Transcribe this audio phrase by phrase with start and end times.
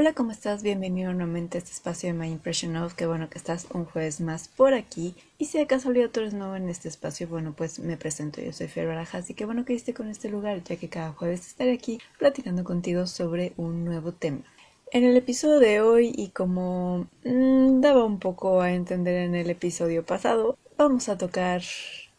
[0.00, 0.62] Hola, ¿cómo estás?
[0.62, 2.94] Bienvenido nuevamente a este espacio de My Impression of.
[2.94, 5.16] Qué bueno que estás un jueves más por aquí.
[5.38, 8.40] Y si de casualidad tú eres nuevo en este espacio, bueno, pues me presento.
[8.40, 11.10] Yo soy Fer Barajas y qué bueno que esté con este lugar, ya que cada
[11.10, 14.44] jueves estaré aquí platicando contigo sobre un nuevo tema.
[14.92, 19.50] En el episodio de hoy, y como mmm, daba un poco a entender en el
[19.50, 21.62] episodio pasado, vamos a tocar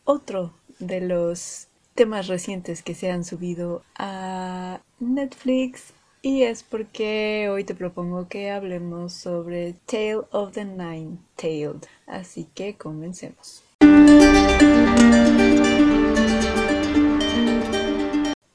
[0.04, 7.64] otro de los temas recientes que se han subido a Netflix y es porque hoy
[7.64, 11.86] te propongo que hablemos sobre Tale of the Nine Tailed.
[12.08, 13.64] Así que comencemos.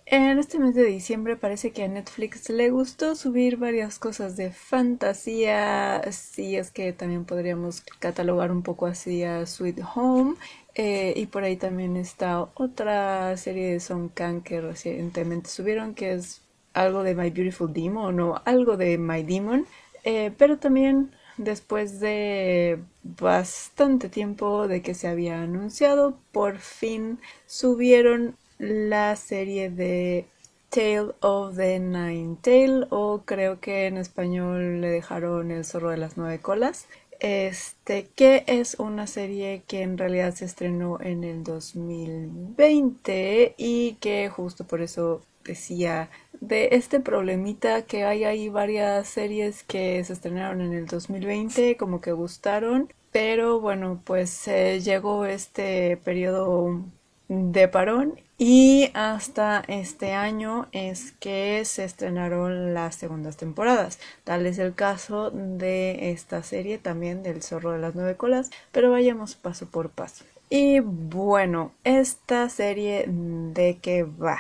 [0.07, 4.53] En este mes de diciembre parece que a Netflix le gustó subir varias cosas de
[4.53, 10.37] fantasía, si es que también podríamos catalogar un poco así a Sweet Home.
[10.77, 16.13] Eh, y por ahí también está otra serie de Song Kang que recientemente subieron, que
[16.13, 16.44] es
[16.75, 19.67] algo de My Beautiful Demon o algo de My Demon,
[20.05, 28.37] eh, pero también después de bastante tiempo de que se había anunciado, por fin subieron
[28.59, 30.27] la serie de
[30.71, 35.99] Tale of the Nine Tail o creo que en español le dejaron El zorro de
[35.99, 36.87] las nueve colas.
[37.21, 44.29] Este, que es una serie que en realidad se estrenó en el 2020 y que
[44.29, 50.61] justo por eso decía de este problemita que hay ahí varias series que se estrenaron
[50.61, 56.83] en el 2020 como que gustaron pero bueno pues llegó este periodo
[57.29, 64.01] de parón y hasta este año es que se estrenaron las segundas temporadas.
[64.25, 68.91] Tal es el caso de esta serie también del zorro de las nueve colas, pero
[68.91, 70.25] vayamos paso por paso.
[70.51, 74.39] Y bueno, esta serie de qué va.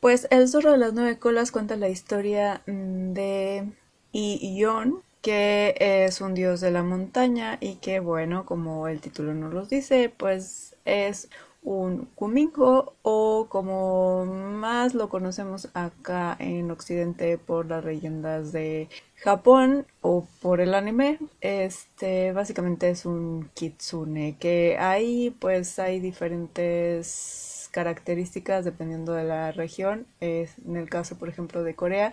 [0.00, 3.68] Pues El zorro de las nueve colas cuenta la historia mm, de
[4.12, 9.52] Ion, que es un dios de la montaña y que, bueno, como el título nos
[9.52, 11.28] lo dice, pues es
[11.62, 19.86] un kumingo o como más lo conocemos acá en occidente por las leyendas de Japón
[20.00, 28.64] o por el anime este básicamente es un kitsune que ahí pues hay diferentes características
[28.64, 30.06] dependiendo de la región.
[30.20, 32.12] en el caso, por ejemplo, de Corea,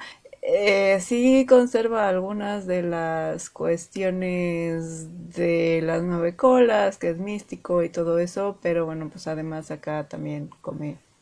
[0.50, 7.90] eh, sí conserva algunas de las cuestiones de las nueve colas, que es místico y
[7.90, 10.50] todo eso, pero bueno, pues además acá también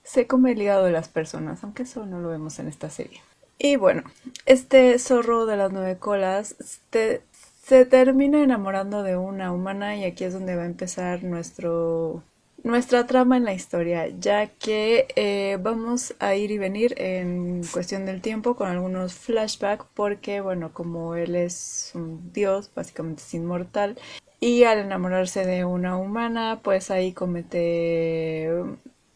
[0.03, 3.21] se come el hígado de las personas, aunque eso no lo vemos en esta serie.
[3.57, 4.03] Y bueno,
[4.45, 6.55] este zorro de las nueve colas
[6.91, 12.21] se termina enamorando de una humana y aquí es donde va a empezar nuestro
[12.65, 18.07] nuestra trama en la historia, ya que eh, vamos a ir y venir en cuestión
[18.07, 23.99] del tiempo con algunos flashbacks, porque bueno, como él es un dios, básicamente es inmortal,
[24.39, 28.49] y al enamorarse de una humana, pues ahí comete,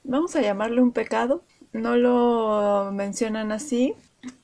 [0.04, 1.42] vamos a llamarle un pecado,
[1.74, 3.96] no lo mencionan así,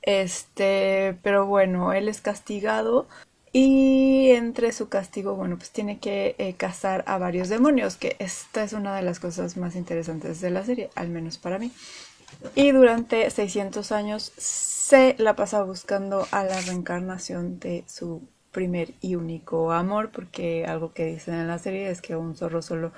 [0.02, 3.06] este, pero bueno, él es castigado
[3.52, 8.62] y entre su castigo, bueno, pues tiene que eh, cazar a varios demonios, que esta
[8.62, 11.72] es una de las cosas más interesantes de la serie, al menos para mí.
[12.54, 19.16] Y durante 600 años se la pasa buscando a la reencarnación de su primer y
[19.16, 22.92] único amor, porque algo que dicen en la serie es que un zorro solo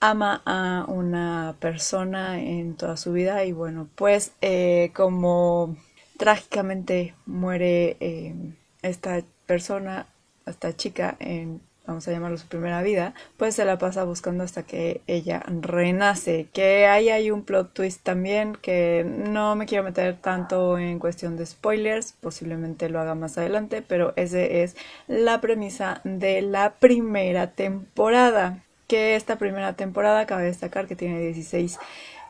[0.00, 5.76] ama a una persona en toda su vida y bueno, pues eh, como
[6.16, 8.34] trágicamente muere eh,
[8.82, 10.06] esta persona,
[10.46, 14.64] esta chica, en, vamos a llamarlo su primera vida, pues se la pasa buscando hasta
[14.64, 16.48] que ella renace.
[16.52, 21.36] Que ahí hay un plot twist también que no me quiero meter tanto en cuestión
[21.36, 24.76] de spoilers, posiblemente lo haga más adelante, pero ese es
[25.06, 28.62] la premisa de la primera temporada.
[28.88, 31.76] Que esta primera temporada cabe destacar que tiene 16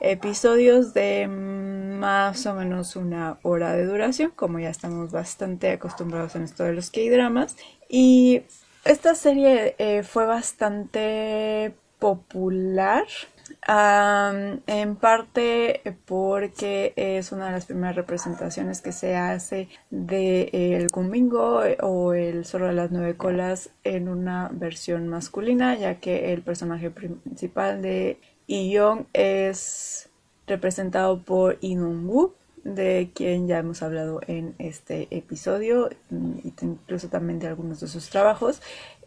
[0.01, 6.43] episodios de más o menos una hora de duración, como ya estamos bastante acostumbrados en
[6.43, 7.57] esto de los K-dramas.
[7.89, 8.43] Y
[8.84, 13.04] esta serie eh, fue bastante popular.
[13.69, 21.63] en parte porque es una de las primeras representaciones que se hace de el Kumbingo
[21.81, 26.91] o el Zorro de las Nueve Colas en una versión masculina, ya que el personaje
[26.91, 30.09] principal de y Young es
[30.47, 32.31] representado por Inung
[32.65, 38.60] de quien ya hemos hablado en este episodio, incluso también de algunos de sus trabajos.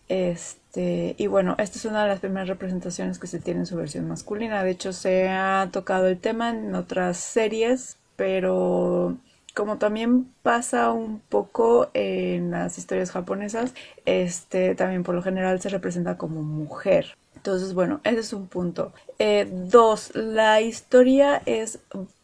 [0.07, 3.75] Este, y bueno, esta es una de las primeras representaciones que se tiene en su
[3.75, 4.63] versión masculina.
[4.63, 9.18] De hecho, se ha tocado el tema en otras series, pero
[9.56, 13.74] como también pasa un poco en las historias japonesas,
[14.06, 17.18] este también por lo general se representa como mujer.
[17.39, 18.91] Entonces, bueno, ese es un punto.
[19.18, 21.80] Eh, dos, la historia es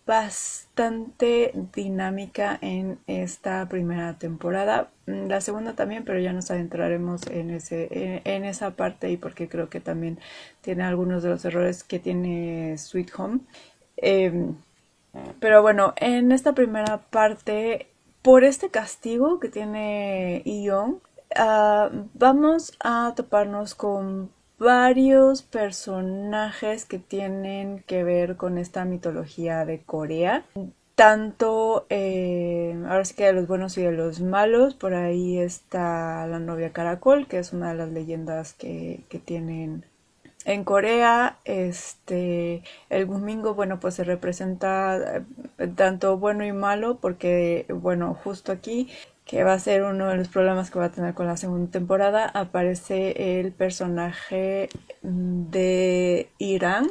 [0.06, 4.90] bastante dinámica en esta primera temporada.
[5.08, 9.48] Mm, la segunda también, pero ya nos adentraremos en, ese, en, esa parte y porque
[9.48, 10.20] creo que también
[10.60, 13.40] tiene algunos de los errores que tiene Sweet Home.
[13.96, 14.56] Em,
[15.40, 17.88] pero bueno, en esta primera parte,
[18.22, 21.00] por este castigo que tiene Ion,
[21.38, 29.82] ah, vamos a toparnos con varios personajes que tienen que ver con esta mitología de
[29.82, 30.46] Corea.
[30.96, 36.26] Tanto, eh, ahora sí que de los buenos y de los malos, por ahí está
[36.28, 39.86] la novia Caracol, que es una de las leyendas que, que tienen
[40.46, 45.24] en Corea, este, el domingo, bueno, pues se representa
[45.58, 48.90] eh, tanto bueno y malo, porque, bueno, justo aquí
[49.26, 51.72] que va a ser uno de los problemas que va a tener con la segunda
[51.72, 54.70] temporada, aparece el personaje
[55.02, 56.88] de Irang,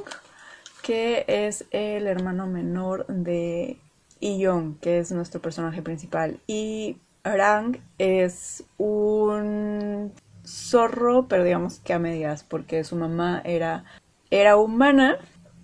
[0.82, 3.78] que es el hermano menor de
[4.20, 6.40] Iyong, que es nuestro personaje principal.
[6.46, 10.12] Y Rang es un
[10.44, 13.84] zorro, pero digamos que a medias, porque su mamá era,
[14.30, 15.18] era humana.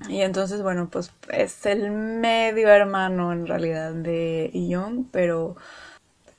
[0.08, 5.56] Y entonces, bueno, pues es el medio hermano en realidad de Iyong, pero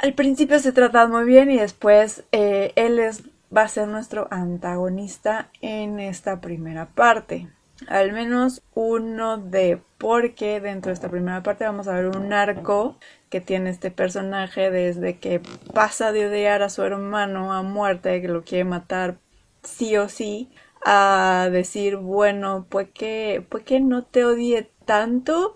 [0.01, 3.24] al principio se trata muy bien y después eh, él es,
[3.56, 7.48] va a ser nuestro antagonista en esta primera parte.
[7.88, 12.98] Al menos uno de, porque dentro de esta primera parte vamos a ver un arco
[13.30, 15.39] que tiene este personaje desde que
[15.74, 19.18] pasa de odiar a su hermano a muerte, que lo quiere matar
[19.63, 20.50] sí o sí,
[20.83, 25.53] a decir, bueno, pues que, pues que no te odie tanto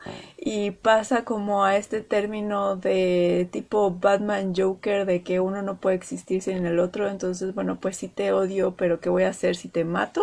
[0.48, 5.96] y pasa como a este término de tipo Batman Joker de que uno no puede
[5.96, 9.56] existir sin el otro, entonces bueno, pues sí te odio, pero ¿qué voy a hacer
[9.56, 10.22] si te mato?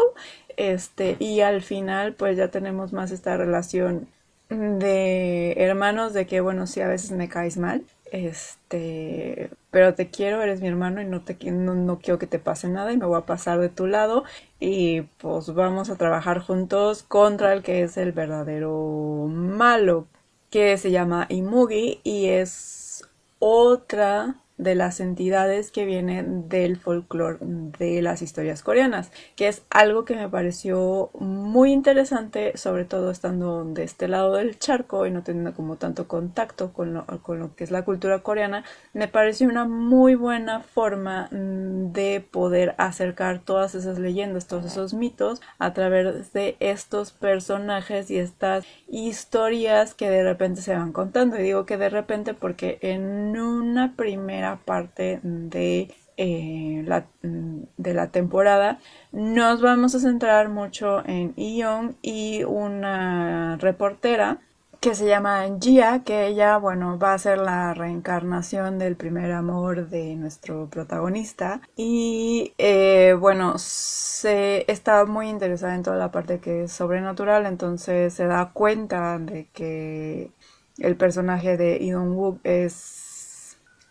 [0.56, 4.06] Este, y al final pues ya tenemos más esta relación
[4.48, 10.42] de hermanos de que bueno, sí a veces me caes mal, este, pero te quiero,
[10.42, 13.06] eres mi hermano y no, te, no, no, quiero que te pase nada y me
[13.06, 14.24] voy a pasar de tu lado
[14.60, 20.06] y pues vamos a trabajar juntos contra el que es el verdadero malo,
[20.50, 28.02] que se llama Imugi y es otra de las entidades que vienen del folclore de
[28.02, 33.84] las historias coreanas, que es algo que me pareció muy interesante, sobre todo estando de
[33.84, 37.64] este lado del charco y no teniendo como tanto contacto con lo, con lo que
[37.64, 43.74] es la cultura coreana, me pareció una muy buena forma mm, de poder acercar todas
[43.74, 50.22] esas leyendas, todos esos mitos a través de estos personajes y estas historias que de
[50.22, 51.38] repente se van contando.
[51.38, 58.08] Y digo que de repente porque en una primera parte de, eh, la, de la
[58.08, 58.78] temporada,
[59.12, 64.40] nos vamos a centrar mucho en Ion y una reportera
[64.82, 69.88] que se llama Gia, que ella, bueno, va a ser la reencarnación del primer amor
[69.88, 71.60] de nuestro protagonista.
[71.76, 78.12] Y, eh, bueno, se está muy interesada en toda la parte que es sobrenatural, entonces
[78.12, 80.32] se da cuenta de que
[80.78, 83.01] el personaje de Ion Wook es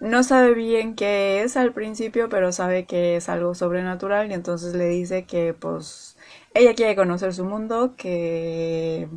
[0.01, 4.73] no sabe bien qué es al principio, pero sabe que es algo sobrenatural y entonces
[4.73, 6.18] le dice que pues
[6.56, 9.07] ella quiere conocer su mundo, que,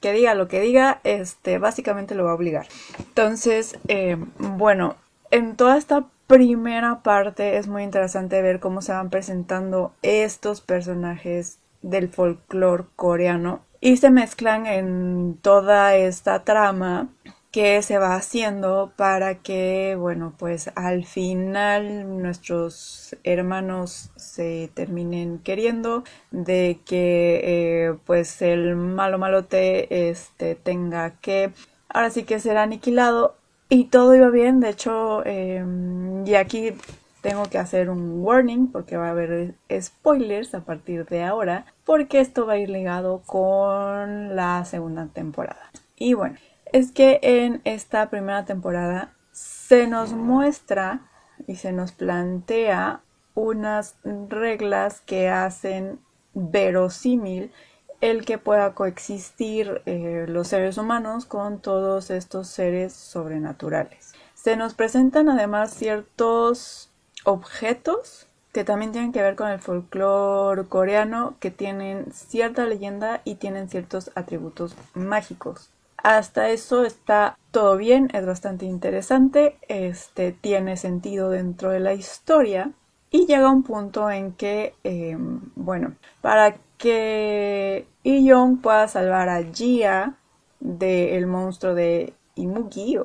[0.00, 2.66] que diga lo que diga, este, básicamente lo va a obligar.
[2.98, 4.96] Entonces, eh, bueno,
[5.30, 11.58] en toda esta primera parte es muy interesante ver cómo se van presentando estos personajes
[11.82, 17.08] del folclore coreano y se mezclan en toda esta trama
[17.50, 26.04] que se va haciendo para que, bueno, pues al final nuestros hermanos se terminen queriendo,
[26.30, 31.52] de que eh, pues el malo malote este, tenga que,
[31.88, 33.36] ahora sí que ser aniquilado
[33.68, 36.74] y todo iba bien, de hecho, em, y aquí
[37.20, 42.20] tengo que hacer un warning porque va a haber spoilers a partir de ahora, porque
[42.20, 45.70] esto va a ir ligado con la segunda temporada.
[45.96, 46.36] Y bueno,
[46.72, 51.00] es que en esta primera temporada se nos muestra
[51.46, 53.02] y se nos plantea
[53.34, 56.00] unas reglas que hacen
[56.34, 57.52] verosímil
[58.00, 64.14] el que pueda coexistir eh, los seres humanos con todos estos seres sobrenaturales.
[64.34, 66.90] Se nos presentan además ciertos
[67.24, 73.36] objetos que también tienen que ver con el folclore coreano, que tienen cierta leyenda y
[73.36, 75.70] tienen ciertos atributos mágicos.
[76.02, 82.72] Hasta eso está todo bien, es bastante interesante, este tiene sentido dentro de la historia.
[83.12, 90.14] Y llega un punto en que, em, bueno, para que Iyong pueda salvar a Jia
[90.60, 92.98] del monstruo de Imugi,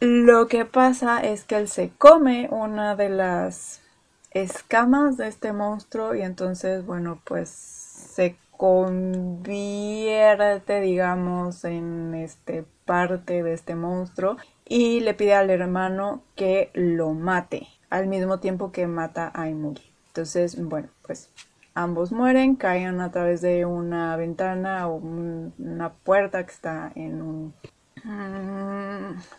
[0.00, 3.80] lo que pasa es que él se come una de las
[4.30, 13.52] escamas de este monstruo y entonces, bueno, pues se convierte, digamos, en este parte de
[13.52, 19.30] este monstruo y le pide al hermano que lo mate al mismo tiempo que mata
[19.34, 19.92] a Imugi.
[20.08, 21.30] Entonces, bueno, pues
[21.74, 27.54] ambos mueren, caen a través de una ventana o una puerta que está en un...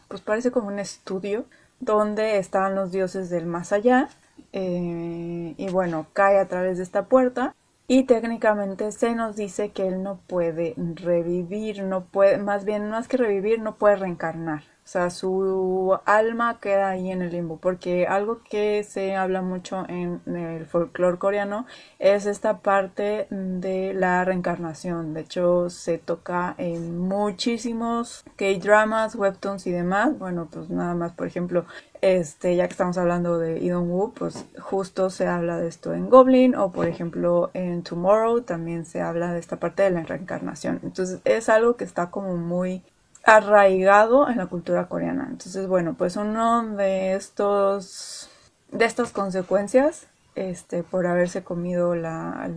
[0.07, 1.45] Pues parece como un estudio
[1.79, 4.09] donde están los dioses del más allá.
[4.53, 7.55] Eh, y bueno, cae a través de esta puerta
[7.87, 13.07] y técnicamente se nos dice que él no puede revivir, no puede, más bien más
[13.07, 14.63] que revivir, no puede reencarnar.
[14.87, 19.83] O sea, su alma queda ahí en el limbo, porque algo que se habla mucho
[19.89, 21.65] en el folclore coreano
[21.99, 25.13] es esta parte de la reencarnación.
[25.13, 30.17] De hecho, se toca en muchísimos K-dramas, webtoons y demás.
[30.17, 31.65] Bueno, pues nada más, por ejemplo,
[31.99, 36.09] este, ya que estamos hablando de Idon Woo, pues justo se habla de esto en
[36.09, 40.79] Goblin o por ejemplo en Tomorrow también se habla de esta parte de la reencarnación.
[40.81, 42.83] Entonces es algo que está como muy
[43.27, 45.27] arraigado en la cultura coreana.
[45.29, 48.29] Entonces, bueno, pues uno de estos
[48.71, 52.49] de estas consecuencias este por haberse comido la,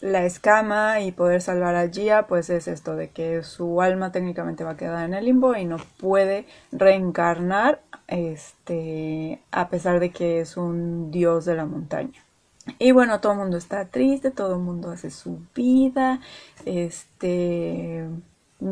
[0.00, 4.64] la, escama y poder salvar a Gia, pues es esto de que su alma técnicamente
[4.64, 10.40] va a quedar en el limbo y no puede reencarnar este a pesar de que
[10.40, 12.24] es un dios de la montaña.
[12.78, 16.20] Y bueno, todo el mundo está triste, todo el mundo hace su vida,
[16.64, 18.08] este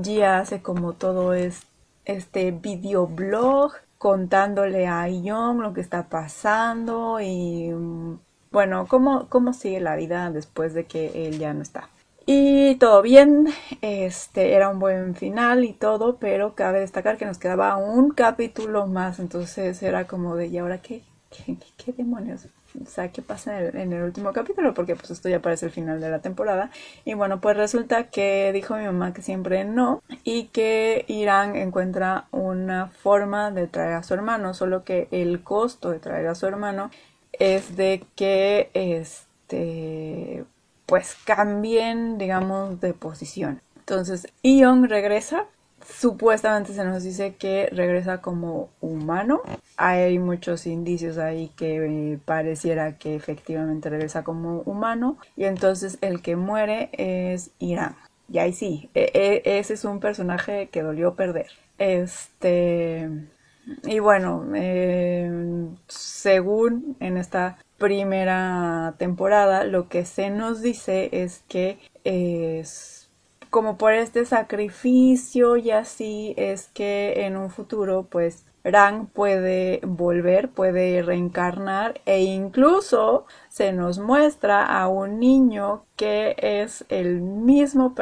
[0.03, 1.67] Gia hace como todo es,
[2.05, 8.19] este videoblog contándole a Young lo que está pasando y mm,
[8.51, 11.89] bueno, cómo, cómo sigue la vida después de que él ya no está.
[12.27, 13.49] Y todo bien,
[13.81, 18.87] este era un buen final y todo, pero cabe destacar que nos quedaba un capítulo
[18.87, 21.03] más, entonces era como de, ¿y ahora qué?
[21.31, 22.47] ¿Qué, qué demonios?
[22.81, 26.01] O sea, qué pasa en el, último capítulo, porque pues esto ya parece el final
[26.01, 26.71] de la temporada.
[27.05, 32.27] Y bueno, pues resulta que dijo mi mamá que siempre no y que Irán encuentra
[32.31, 36.47] una forma de traer a su hermano, solo que el costo de traer a su
[36.47, 36.91] hermano
[37.33, 40.45] es de que este
[40.87, 43.63] pues cambien, digamos, de posición.
[43.79, 45.47] Entonces, Ion regresa
[45.91, 49.43] Supuestamente se nos dice que regresa como humano.
[49.77, 55.19] Hay muchos indicios ahí que pareciera que efectivamente regresa como humano.
[55.37, 57.97] Y entonces el que muere es Irán.
[58.33, 59.11] Y ahí sí, e,
[59.45, 61.49] e, ese es un personaje que dolió perder.
[61.79, 63.09] Este.
[63.85, 65.31] Y bueno, eh,
[65.89, 73.00] según en esta primera temporada, lo que se nos dice es que es
[73.51, 80.51] como por este sacrificio y así es que en un futuro pues Rang puede volver,
[80.51, 87.95] puede reencarnar e incluso se nos muestra a un niño que es el mismo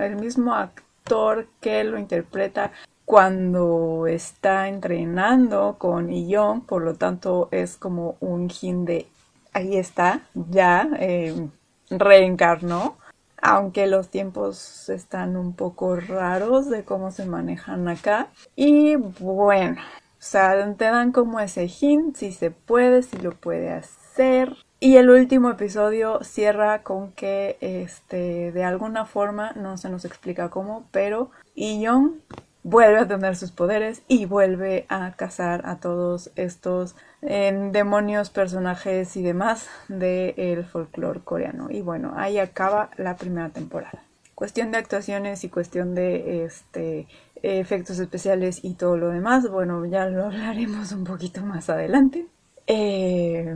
[0.00, 2.72] el mismo actor que lo interpreta
[3.04, 9.06] cuando está entrenando con Ion, por lo tanto es como un hin de
[9.52, 11.48] ahí está, ya eh,
[11.90, 12.96] reencarnó
[13.44, 18.28] aunque los tiempos están un poco raros de cómo se manejan acá.
[18.56, 23.70] Y bueno, o sea, te dan como ese hint, si se puede, si lo puede
[23.70, 24.56] hacer.
[24.80, 30.48] Y el último episodio cierra con que, este, de alguna forma, no se nos explica
[30.48, 32.22] cómo, pero Ion
[32.64, 39.16] vuelve a tener sus poderes y vuelve a cazar a todos estos em, demonios, personajes
[39.16, 41.68] y demás del folclore coreano.
[41.70, 44.02] Y bueno, ahí acaba la primera temporada.
[44.34, 47.06] Cuestión de actuaciones y cuestión de este
[47.42, 52.26] efectos especiales y todo lo demás, bueno, ya lo hablaremos un poquito más adelante.
[52.66, 53.54] Eh,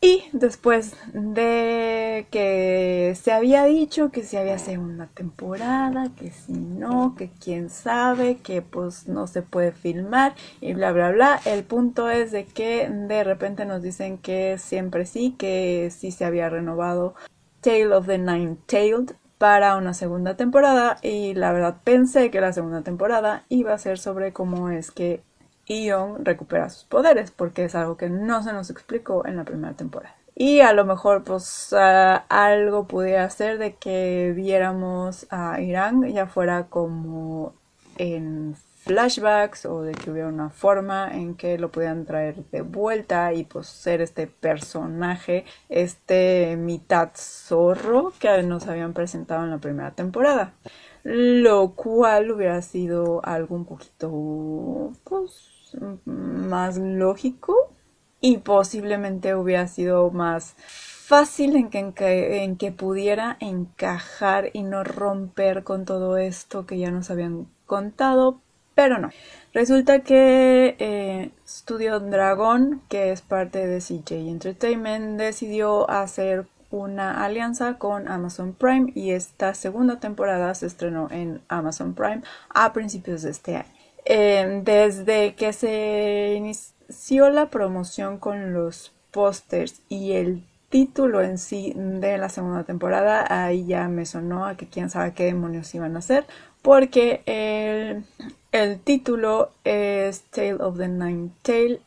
[0.00, 7.14] y después de que se había dicho que si había segunda temporada, que si no,
[7.16, 12.08] que quién sabe, que pues no se puede filmar y bla bla bla, el punto
[12.08, 17.14] es de que de repente nos dicen que siempre sí, que sí se había renovado
[17.60, 22.82] Tale of the Nine-Tailed para una segunda temporada y la verdad pensé que la segunda
[22.82, 25.22] temporada iba a ser sobre cómo es que
[25.70, 29.74] Ion recupera sus poderes, porque es algo que no se nos explicó en la primera
[29.74, 30.16] temporada.
[30.34, 36.68] Y a lo mejor pues algo pudiera ser de que viéramos a Irán ya fuera
[36.68, 37.52] como
[37.98, 43.32] en flashbacks o de que hubiera una forma en que lo pudieran traer de vuelta
[43.34, 49.90] y pues ser este personaje, este mitad zorro que nos habían presentado en la primera
[49.90, 50.54] temporada.
[51.02, 55.59] Lo cual hubiera sido algo un poquito pues
[56.04, 57.72] más lógico
[58.20, 65.64] y posiblemente hubiera sido más fácil en que, en que, pudiera encajar y no romper
[65.64, 68.40] con todo esto que ya nos habían contado,
[68.74, 69.10] pero no.
[69.52, 77.78] Resulta que eh, Studio Dragon, que es parte de CJ Entertainment, decidió hacer una alianza
[77.78, 83.30] con Amazon Prime y esta segunda temporada se estrenó en Amazon Prime a principios de
[83.30, 83.79] este año.
[84.04, 91.72] Eh, desde que se inició la promoción con los pósters y el título en sí
[91.76, 95.96] de la segunda temporada, ahí ya me sonó a que quién sabe qué demonios iban
[95.96, 96.26] a hacer,
[96.62, 98.04] porque el,
[98.52, 101.80] el título es Tale of the Nine Tail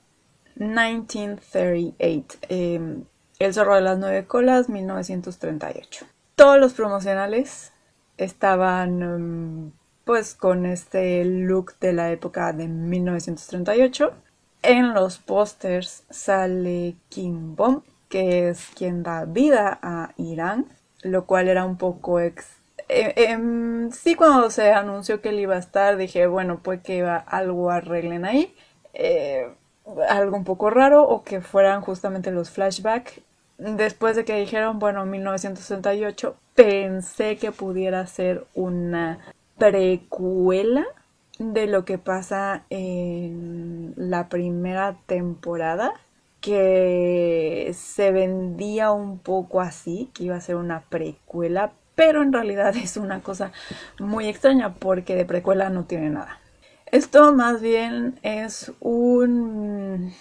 [0.55, 3.05] 1938, em,
[3.39, 6.05] El zorro de las nueve colas 1938.
[6.36, 7.72] Todos los promocionales
[8.17, 9.72] estaban em,
[10.05, 14.13] pues con este look de la época de 1938.
[14.62, 17.83] En los pósters sale Kim Bomb
[18.13, 20.67] que es quien da vida a Irán,
[21.01, 22.45] lo cual era un poco ex...
[22.88, 26.98] Eh, em, sí, cuando se anunció que él iba a estar, dije, bueno, pues que
[26.98, 28.53] iba, algo arreglen ahí.
[28.93, 29.51] Eh,
[30.10, 33.19] algo un poco raro o que fueran justamente los flashbacks.
[33.57, 40.86] Después de que dijeron, bueno, 1968, pensé que pudiera ser una precuela
[41.39, 45.93] de lo que pasa en la primera temporada
[46.41, 52.75] que se vendía un poco así, que iba a ser una precuela, pero en realidad
[52.83, 53.51] es una cosa
[54.00, 56.39] muy extraña porque de precuela no tiene nada.
[56.91, 60.13] Esto más bien es un,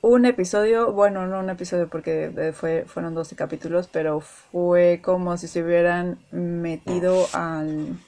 [0.00, 5.48] un episodio, bueno, no un episodio porque fue, fueron 12 capítulos, pero fue como si
[5.48, 7.98] se hubieran metido al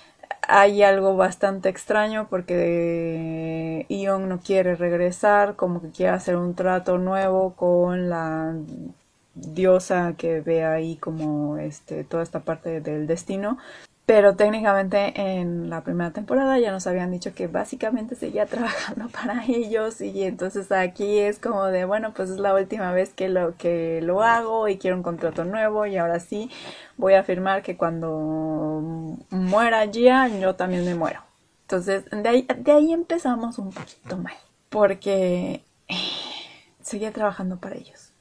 [0.48, 6.98] hay algo bastante extraño porque Ion no quiere regresar, como que quiere hacer un trato
[6.98, 8.54] nuevo con la
[9.34, 13.58] diosa que ve ahí como este toda esta parte del destino.
[14.06, 19.44] Pero técnicamente en la primera temporada ya nos habían dicho que básicamente seguía trabajando para
[19.46, 23.56] ellos y entonces aquí es como de bueno pues es la última vez que lo
[23.56, 26.50] que lo hago y quiero un contrato nuevo y ahora sí
[26.98, 31.22] voy a afirmar que cuando muera Gia yo también me muero
[31.62, 34.34] entonces de ahí, de ahí empezamos un poquito mal
[34.68, 35.64] porque
[36.82, 38.13] seguía trabajando para ellos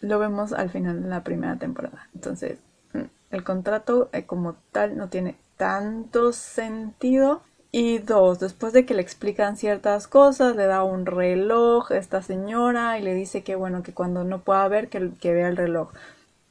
[0.00, 2.08] lo vemos al final de la primera temporada.
[2.14, 2.58] Entonces,
[2.92, 7.42] mm, el contrato eh, como tal no tiene tanto sentido.
[7.72, 12.20] Y dos, después de que le explican ciertas cosas, le da un reloj a esta
[12.20, 15.56] señora y le dice que bueno, que cuando no pueda ver, que, que vea el
[15.56, 15.92] reloj.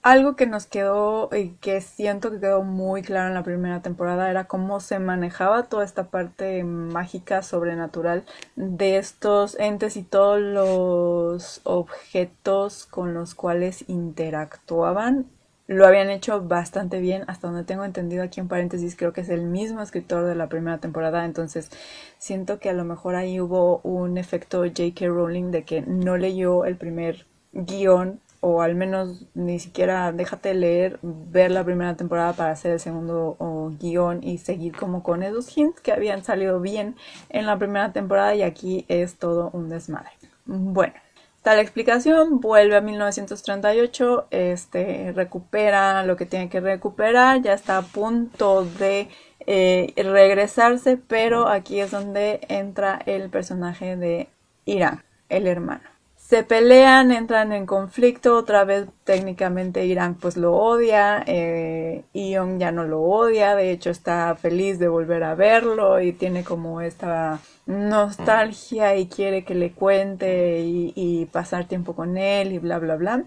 [0.01, 4.29] Algo que nos quedó y que siento que quedó muy claro en la primera temporada
[4.29, 8.23] era cómo se manejaba toda esta parte mágica, sobrenatural
[8.55, 15.25] de estos entes y todos los objetos con los cuales interactuaban.
[15.67, 19.29] Lo habían hecho bastante bien, hasta donde tengo entendido aquí en paréntesis, creo que es
[19.29, 21.69] el mismo escritor de la primera temporada, entonces
[22.17, 25.07] siento que a lo mejor ahí hubo un efecto J.K.
[25.07, 30.99] Rowling de que no leyó el primer guion o al menos ni siquiera déjate leer,
[31.01, 33.37] ver la primera temporada para hacer el segundo
[33.79, 36.95] guion y seguir como con esos hints que habían salido bien
[37.29, 40.11] en la primera temporada y aquí es todo un desmadre.
[40.45, 40.93] Bueno,
[41.41, 47.81] tal explicación, vuelve a 1938, este, recupera lo que tiene que recuperar, ya está a
[47.81, 49.09] punto de
[49.47, 54.29] eh, regresarse, pero aquí es donde entra el personaje de
[54.65, 55.98] Irán, el hermano
[56.29, 62.71] se pelean, entran en conflicto, otra vez técnicamente Irán pues lo odia, eh, Ion ya
[62.71, 67.39] no lo odia, de hecho está feliz de volver a verlo y tiene como esta
[67.65, 72.95] nostalgia y quiere que le cuente y, y pasar tiempo con él y bla bla
[72.95, 73.23] bla.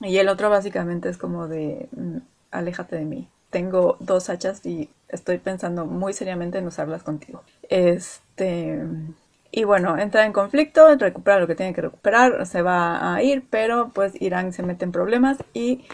[0.00, 2.16] Y el otro básicamente es como de mm,
[2.52, 3.28] aléjate de mí.
[3.50, 7.42] Tengo dos hachas y estoy pensando muy seriamente en usarlas contigo.
[7.68, 8.82] Este
[9.56, 13.46] y bueno, entra en conflicto, recupera lo que tiene que recuperar, se va a ir,
[13.48, 15.86] pero pues Irán se mete en problemas y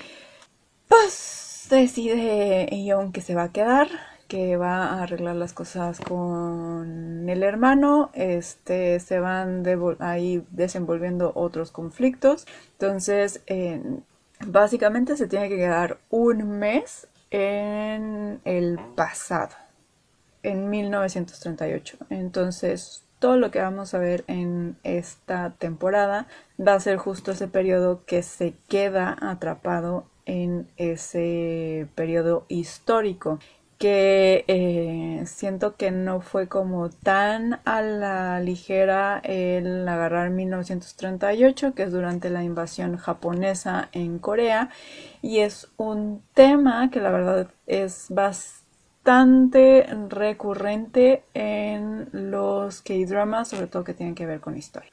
[0.89, 3.87] pues decide Ion que se va a quedar,
[4.27, 9.65] que va a arreglar las cosas con el hermano, este, se van
[10.01, 13.45] ahí desenvolviendo otros conflictos, entonces
[14.45, 19.55] básicamente se tiene que quedar un mes en el pasado,
[20.43, 26.27] en 1938, entonces todo lo que vamos a ver en esta temporada
[26.59, 33.39] va a ser justo ese periodo que se queda atrapado en ese periodo histórico
[33.79, 41.85] que eh, siento que no fue como tan a la ligera el agarrar 1938, que
[41.85, 44.69] es durante la invasión japonesa en Corea,
[45.21, 48.62] y es un tema que la verdad es bastante
[49.05, 54.93] bastante recurrente en los K-dramas, sobre todo que tienen que ver con historia,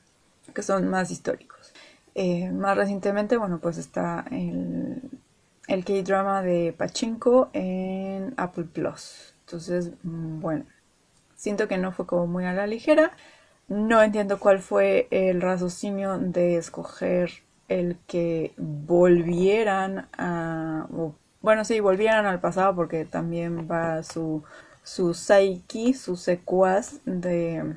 [0.54, 1.74] que son más históricos.
[2.15, 5.00] Eh, más recientemente, bueno, pues está el,
[5.67, 9.36] el K-drama de Pachinko en Apple Plus.
[9.45, 10.65] Entonces, bueno,
[11.36, 13.12] siento que no fue como muy a la ligera.
[13.67, 17.30] No entiendo cuál fue el raciocinio de escoger
[17.67, 20.88] el que volvieran a,
[21.41, 24.43] bueno, sí, volvieran al pasado porque también va su,
[24.84, 27.75] su Saiki, su secuaz de,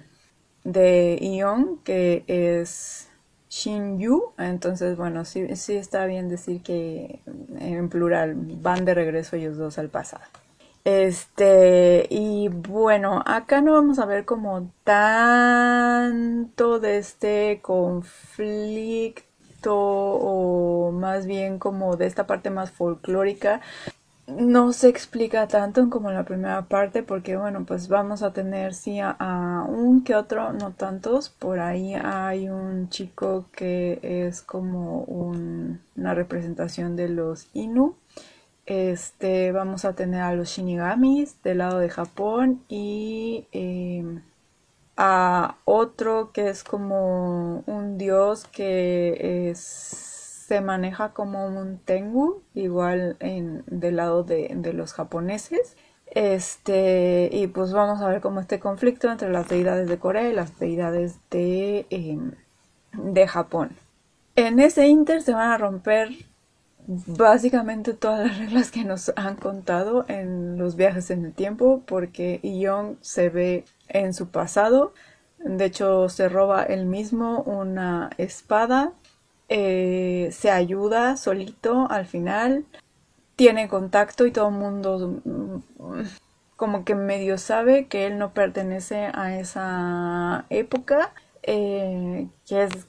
[0.65, 3.09] de Ion, que es
[3.51, 4.33] Shinju.
[4.39, 7.21] Entonces, bueno, sí, sí está bien decir que
[7.59, 10.25] en plural van de regreso ellos dos al pasado.
[10.85, 19.32] Este, y bueno, acá no vamos a ver como tanto de este conflicto
[19.71, 23.61] o más bien como de esta parte más folclórica
[24.27, 28.75] no se explica tanto como en la primera parte porque bueno pues vamos a tener
[28.75, 31.29] sí a, un que otro no tantos.
[31.31, 37.97] Por ahí hay un chico que es como una representación de los Inu
[38.67, 44.23] este vamos a tener a los Shinigamis del lado de Japón y em,
[44.97, 53.65] a otro que es como un dios que se maneja como un tengu, igual en,
[53.67, 55.77] del lado de, los japoneses.
[56.07, 60.35] Este, y pues vamos a ver cómo este conflicto entre las deidades de Corea y
[60.35, 62.33] las deidades de, em,
[62.93, 63.71] de Japón.
[64.37, 66.11] En ese inter se van a romper
[66.87, 72.41] básicamente todas las reglas que nos han contado en los viajes en el tiempo, porque
[72.43, 74.95] Ion se ve en su pasado.
[75.39, 78.93] De hecho, se roba él mismo una espada.
[79.49, 82.65] Eh, se ayuda solito al final.
[83.37, 86.03] Tiene contacto y todo el mundo mm,
[86.57, 91.13] como que medio sabe que él no pertenece a esa época.
[91.43, 92.87] Eh, que es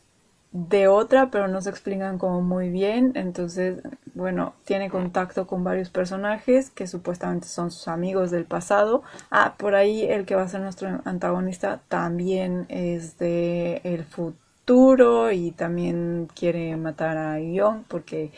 [0.51, 3.13] de otra, pero no se explican como muy bien.
[3.15, 3.81] Entonces,
[4.13, 9.03] bueno, tiene contacto con varios personajes que supuestamente son sus amigos del pasado.
[9.31, 15.31] Ah, por ahí el que va a ser nuestro antagonista también es de el futuro
[15.31, 18.31] y también quiere matar a Young porque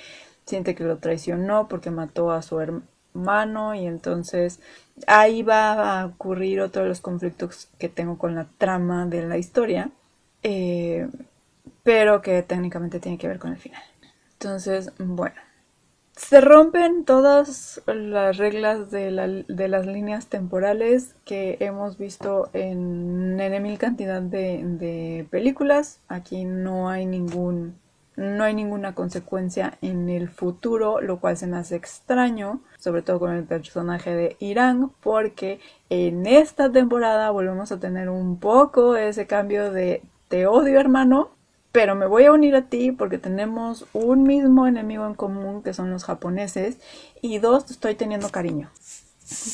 [0.45, 4.59] siente que lo traicionó porque mató a su hermano y entonces
[5.07, 9.37] ahí va a ocurrir otro de los conflictos que tengo con la trama de la
[9.37, 9.89] historia.
[10.43, 11.07] Eh,
[11.85, 13.83] pero que técnicamente tiene que ver con el final.
[14.33, 15.35] Entonces, bueno,
[16.15, 23.77] se rompen todas las reglas de, las líneas temporales que hemos visto en, en mil
[23.77, 25.99] cantidad de, de, películas.
[26.07, 27.75] Aquí no hay ningún
[28.17, 33.19] no hay ninguna consecuencia en el futuro, lo cual se me hace extraño, sobre todo
[33.19, 39.27] con el personaje de Irán, porque en esta temporada volvemos a tener un poco ese
[39.27, 41.34] cambio de te odio hermano
[41.75, 45.73] pero me voy a unir a ti porque tenemos un mismo enemigo en común que
[45.73, 46.77] son los japoneses
[47.21, 48.71] y dos, estoy teniendo cariño.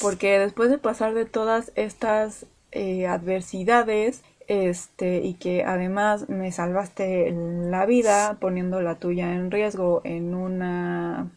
[0.03, 7.31] Porque después de pasar de todas estas eh, adversidades, este, y que además me salvaste
[7.31, 11.27] la vida poniendo la tuya en riesgo en una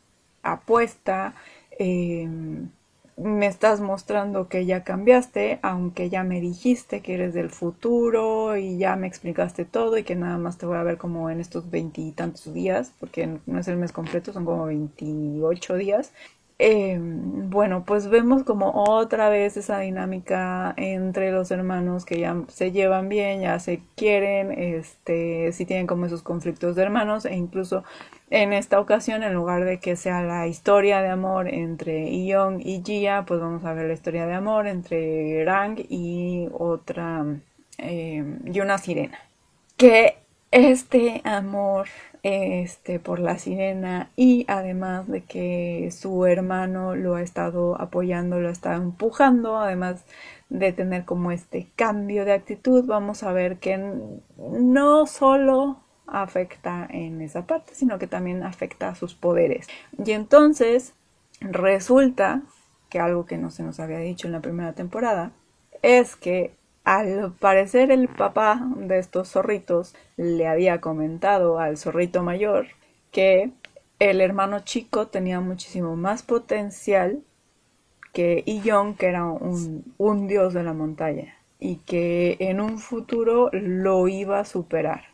[0.43, 1.33] apuesta,
[1.79, 2.69] em,
[3.17, 8.79] me estás mostrando que ya cambiaste, aunque ya me dijiste que eres del futuro y
[8.79, 11.71] ya me explicaste todo y que nada más te voy a ver como en estos
[11.71, 16.13] veintitantos días, porque no es el mes completo, son como veintiocho días.
[16.61, 22.71] Eh, bueno, pues vemos como otra vez esa dinámica entre los hermanos que ya se
[22.71, 27.83] llevan bien, ya se quieren, este, si tienen como esos conflictos de hermanos e incluso
[28.31, 32.83] en esta ocasión, en lugar de que sea la historia de amor entre Ion y
[32.85, 37.25] Jia, pues vamos a ver la historia de amor entre Rang y otra,
[37.79, 39.19] eh, y una sirena.
[39.77, 40.24] Que
[40.55, 41.89] este amor
[42.23, 48.49] este, por la sirena y además de que su hermano lo ha estado apoyando, lo
[48.49, 50.05] ha estado empujando, además
[50.51, 53.79] de tener como este cambio de actitud, vamos a ver que
[54.39, 59.67] no solo afecta en esa parte, sino que también afecta a sus poderes.
[60.05, 60.95] Y entonces
[61.41, 62.43] resulta
[62.91, 65.33] que algo que no se nos había dicho en la primera temporada
[65.83, 72.67] es que al parecer el papá de estos zorritos le había comentado al zorrito mayor
[73.11, 73.51] que
[73.99, 77.23] el hermano chico tenía muchísimo más potencial
[78.13, 84.07] que Iyon, que era un, dios de la montaña, y que en un futuro lo
[84.09, 85.07] iba a superar.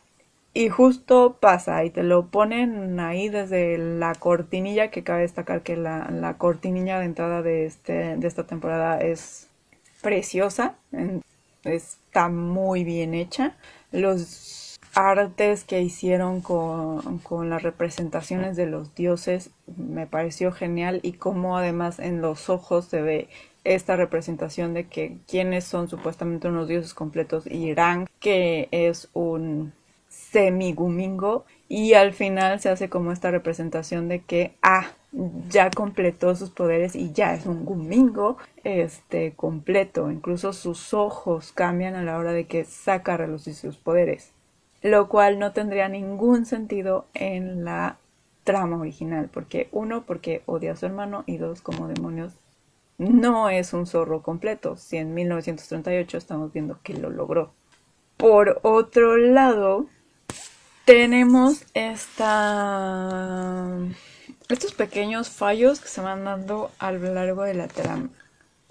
[0.53, 5.77] Y justo pasa, y te lo ponen ahí desde la cortinilla, que cabe destacar que
[5.77, 9.47] la, la cortinilla de entrada de, este, de esta temporada es
[10.01, 10.75] preciosa
[11.63, 13.55] está muy bien hecha.
[13.91, 21.57] Los artes que hicieron con, las representaciones de los dioses me pareció genial y cómo
[21.57, 23.29] además en los ojos se ve
[23.63, 29.73] esta representación de que quienes son supuestamente unos dioses completos y Rang que es un
[30.09, 34.87] semigumingo y al final se hace como esta representación de que ah
[35.49, 40.11] ya completó sus poderes y ya es un gumingo este completo.
[40.11, 44.33] Incluso sus ojos cambian a la hora de que saca a relucir sus poderes
[44.81, 47.97] lo cual no tendría ningún sentido en la
[48.43, 52.33] trama original porque uno porque odia a su hermano y dos como demonios
[52.97, 54.75] no es un zorro completo.
[54.77, 57.51] Si en 1938 estamos viendo que lo logró.
[58.17, 59.87] Por otro lado
[60.85, 63.67] tenemos esta
[64.53, 68.09] estos pequeños fallos que se van dando a lo largo de la trama.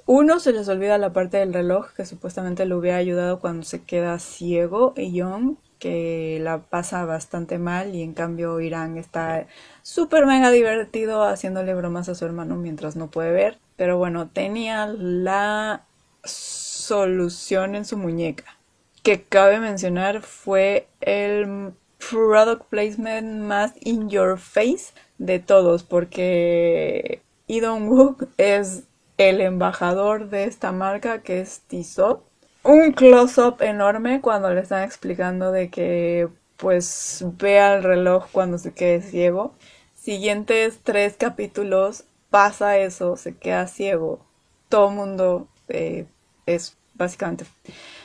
[0.07, 3.83] Uno se les olvida la parte del reloj que supuestamente le hubiera ayudado cuando se
[3.83, 9.47] queda ciego y Young que la pasa bastante mal y en cambio Irán está
[9.83, 13.59] súper mega divertido haciéndole bromas a su hermano mientras no puede ver.
[13.77, 15.87] Pero bueno, tenía la
[16.23, 18.59] solución en su muñeca.
[19.03, 21.73] Que cabe mencionar fue el
[22.09, 28.85] product placement más in your face de todos, porque Idon Wook es
[29.19, 32.23] el embajador de esta marca que es Tissot.
[32.63, 38.73] Un close-up enorme cuando le están explicando de que pues vea el reloj cuando se
[38.73, 39.55] quede ciego.
[39.95, 44.21] Siguientes tres capítulos pasa eso, se queda ciego.
[44.69, 46.07] Todo mundo eh,
[46.47, 47.47] es básicamente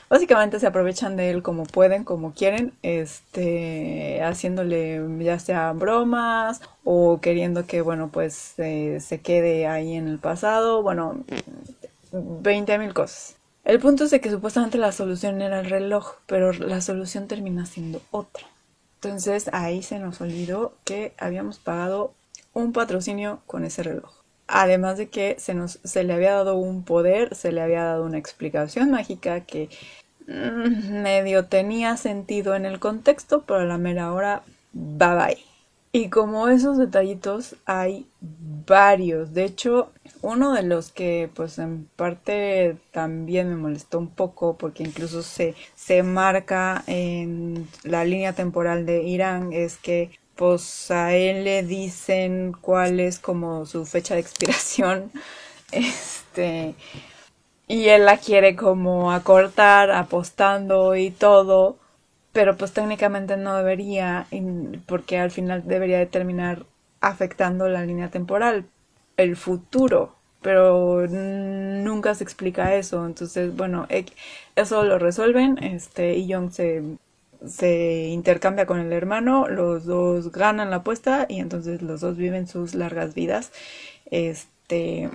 [0.10, 7.20] básicamente se aprovechan de él como pueden, como quieren, este, haciéndole ya sea bromas o
[7.22, 11.24] queriendo que, bueno, pues se quede ahí en el pasado, bueno,
[12.12, 13.36] 20 mil cosas.
[13.64, 17.66] El punto es de que supuestamente la solución era el reloj, pero la solución termina
[17.66, 18.46] siendo otra.
[19.02, 22.14] Entonces ahí se nos olvidó que habíamos pagado
[22.54, 24.25] un patrocinio con ese reloj.
[24.48, 28.92] Además de que se, le había dado un poder, se le había dado una explicación
[28.92, 29.70] mágica que
[30.28, 35.56] mm, medio tenía sentido en el contexto, pero a la mera hora, bye bye.
[35.96, 39.34] Y como esos detallitos hay varios.
[39.34, 44.84] De hecho, uno de los que pues en parte también me molestó un poco porque
[44.84, 51.44] incluso se, se marca en la línea temporal de Irán es que pues a él
[51.46, 55.12] le dicen cuál es como su fecha de expiración.
[55.72, 56.76] Este.
[57.68, 61.78] Y él la quiere como acortar, apostando y todo.
[62.34, 64.28] Pero pues técnicamente no debería,
[64.88, 66.66] porque al final debería de terminar
[67.02, 68.66] afectando la línea temporal,
[69.18, 70.16] el futuro.
[70.42, 73.06] Pero nunca se explica eso.
[73.06, 73.88] Entonces, bueno,
[74.56, 75.58] eso lo resuelven.
[75.64, 76.84] Este, y Young se
[77.48, 82.48] se intercambia con el hermano, los dos ganan la apuesta y entonces los dos viven
[82.48, 83.52] sus largas vidas.
[84.12, 85.10] Este,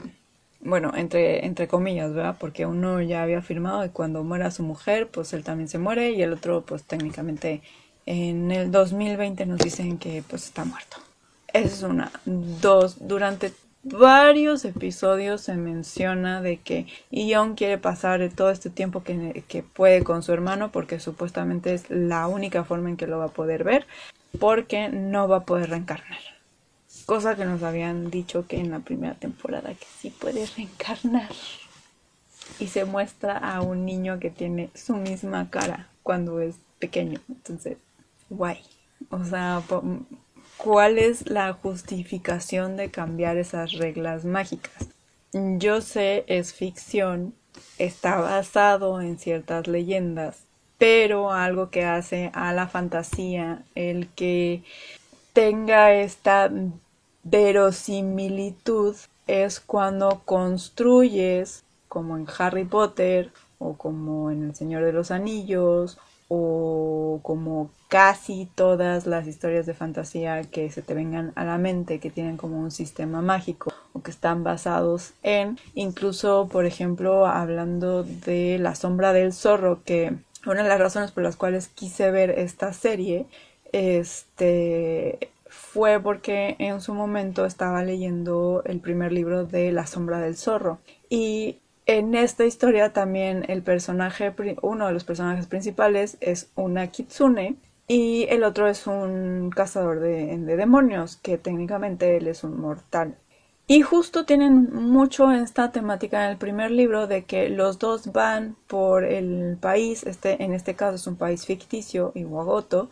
[0.60, 2.36] bueno, entre, entre comillas, ¿verdad?
[2.38, 6.10] Porque uno ya había firmado y cuando muera su mujer, pues él también se muere
[6.12, 7.62] y el otro, pues técnicamente
[8.06, 10.98] en el 2020 nos dicen que pues está muerto.
[11.52, 12.12] Esa es una.
[12.24, 19.64] Dos, durante varios episodios se menciona de que Ion quiere pasar todo este tiempo que,
[19.74, 23.28] puede con su hermano porque supuestamente es la única forma en que lo va a
[23.28, 23.86] poder ver
[24.38, 26.20] porque no va a poder reencarnar.
[27.06, 31.30] Cosa que nos habían dicho que en la primera temporada que sí puede reencarnar.
[32.58, 37.20] Y se muestra a un niño que tiene su misma cara cuando es pequeño.
[37.28, 37.78] Entonces,
[38.28, 38.60] guay.
[39.08, 39.62] O sea,
[40.62, 44.88] ¿cuál es la justificación de cambiar esas reglas mágicas?
[45.33, 47.35] Yo sé, es ficción,
[47.79, 50.42] está basado en ciertas leyendas,
[50.79, 54.62] pero algo que hace a la fantasía el que
[55.33, 56.51] tenga esta
[57.23, 58.96] verosimilitud
[59.27, 65.99] es cuando construyes, como en Harry Potter o como en El Señor de los Anillos
[66.29, 71.98] o como casi todas las historias de fantasía que se te vengan a la mente,
[71.98, 78.05] que tienen como un sistema mágico o que están basados en, incluso por ejemplo hablando
[78.05, 80.14] de La sombra del zorro, que
[80.46, 83.26] una de las razones por las cuales quise ver esta serie,
[83.72, 90.37] este fue porque en su momento estaba leyendo el primer libro de La sombra del
[90.37, 90.79] zorro.
[91.09, 97.57] Y en esta historia también el personaje, uno de los personajes principales es una kitsune
[97.92, 103.16] y el otro es un cazador de, demonios, que técnicamente él es un mortal.
[103.66, 108.12] Y justo tienen mucho en esta temática en el primer libro de que los dos
[108.12, 112.90] van por el país, este, en este caso es un país ficticio, Iwagoto,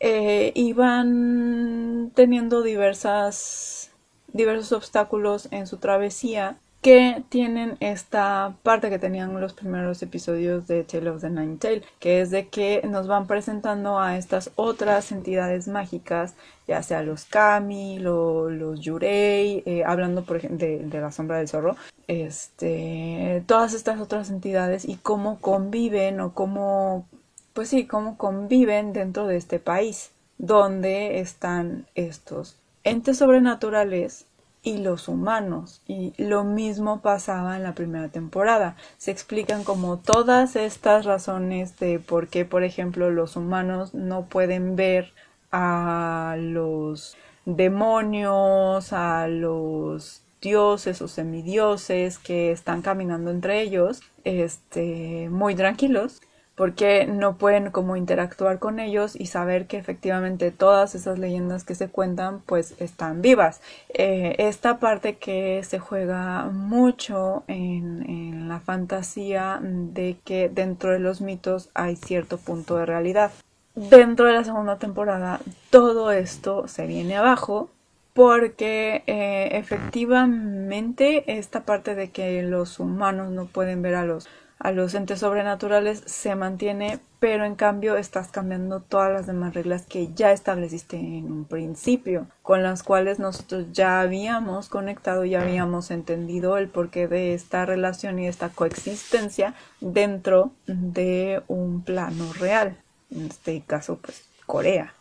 [0.00, 3.92] eh, y van teniendo diversas,
[4.32, 10.82] diversos obstáculos en su travesía que tienen esta parte que tenían los primeros episodios de
[10.84, 15.12] Tale of the Nine Tail, que es de que nos van presentando a estas otras
[15.12, 16.34] entidades mágicas,
[16.66, 21.76] ya sea los Kami, los Yurei, eh, hablando por ejemplo de, la sombra del zorro,
[22.06, 27.06] este, todas estas otras entidades y cómo conviven o cómo,
[27.52, 34.24] pues sí, cómo conviven dentro de este país, donde están estos entes sobrenaturales
[34.62, 35.82] y los humanos.
[35.86, 38.76] Y lo mismo pasaba en la primera temporada.
[38.98, 44.76] Se explican como todas estas razones de por qué, por ejemplo, los humanos no pueden
[44.76, 45.12] ver
[45.52, 55.54] a los demonios, a los dioses o semidioses que están caminando entre ellos, este, muy
[55.54, 56.20] tranquilos
[56.60, 61.74] porque no pueden como interactuar con ellos y saber que efectivamente todas esas leyendas que
[61.74, 63.62] se cuentan pues están vivas.
[63.94, 70.98] Eh, esta parte que se juega mucho en, en la fantasía de que dentro de
[70.98, 73.30] los mitos hay cierto punto de realidad.
[73.74, 77.70] Dentro de la segunda temporada todo esto se viene abajo
[78.12, 84.28] porque eh, efectivamente esta parte de que los humanos no pueden ver a los
[84.60, 89.86] a los entes sobrenaturales se mantiene, pero en cambio estás cambiando todas las demás reglas
[89.86, 95.90] que ya estableciste en un principio, con las cuales nosotros ya habíamos conectado, ya habíamos
[95.90, 102.76] entendido el porqué de esta relación y esta coexistencia dentro de un plano real,
[103.10, 104.92] en este caso pues Corea.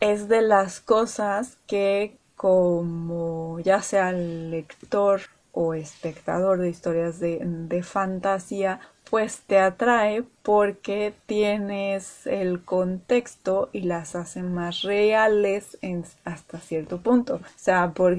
[0.00, 5.20] Es de las cosas que como ya sea lector
[5.52, 8.80] o espectador de historias de, de fantasía
[9.12, 15.76] pues te atrae porque tienes el contexto y las hace más reales
[16.24, 17.34] hasta cierto punto.
[17.34, 18.16] O sea, por,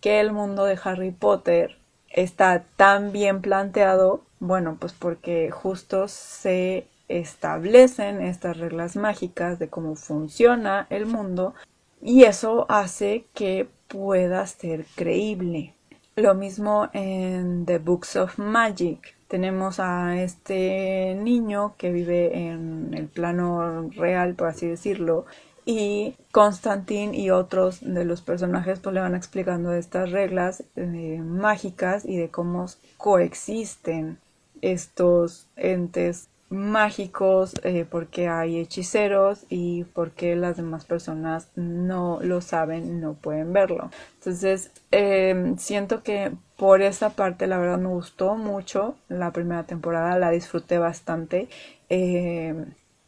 [0.00, 1.76] qué el mundo de Harry Potter
[2.10, 4.22] está tan bien planteado?
[4.40, 11.54] Bueno, pues porque justo se establecen estas reglas mágicas de cómo funciona el mundo
[12.00, 15.74] y eso hace que pueda ser creíble.
[16.16, 23.08] Lo mismo en The Books of Magic tenemos a este niño que vive en el
[23.08, 25.24] plano real, por así decirlo,
[25.64, 32.04] y Constantin y otros de los personajes pues le van explicando estas reglas eh, mágicas
[32.04, 32.66] y de cómo
[32.98, 34.18] coexisten
[34.60, 43.00] estos entes mágicos eh, porque hay hechiceros y porque las demás personas no lo saben,
[43.00, 43.90] no pueden verlo.
[44.18, 50.18] Entonces, em, siento que por esa parte la verdad me gustó mucho la primera temporada,
[50.18, 51.48] la disfruté bastante.
[51.88, 52.54] Eh,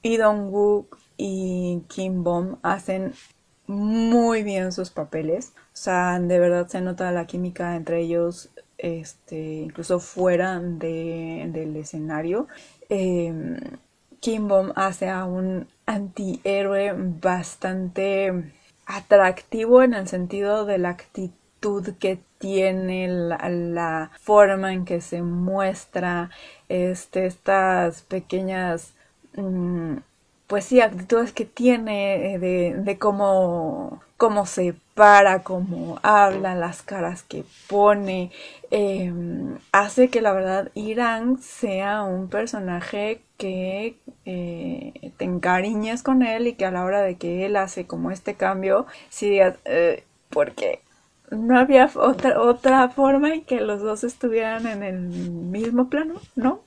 [0.03, 3.15] y Wook y Kim Bom hacen
[3.67, 5.53] muy bien sus papeles.
[5.57, 11.77] O sea, de verdad se nota la química entre ellos, este, incluso fuera de, del
[11.77, 12.49] escenario.
[12.89, 13.33] Eh,
[14.21, 18.53] Kim Bom hace a un antihéroe bastante
[18.87, 26.31] atractivo en el sentido de la actitud que tiene, la, forma en que se muestra,
[26.69, 28.95] este, estas pequeñas,
[29.37, 29.97] mm,
[30.47, 36.83] pues sí, actitudes que tiene eh, de, de cómo, cómo se para, cómo habla, las
[36.83, 38.31] caras que pone,
[38.71, 46.47] em, hace que la verdad Irán sea un personaje que eh, te encariñes con él
[46.47, 50.05] y que a la hora de que él hace como este cambio, si digas, eh,
[50.31, 50.81] porque
[51.31, 56.61] no había otra, otra forma en que los dos estuvieran en el mismo plano, ¿no?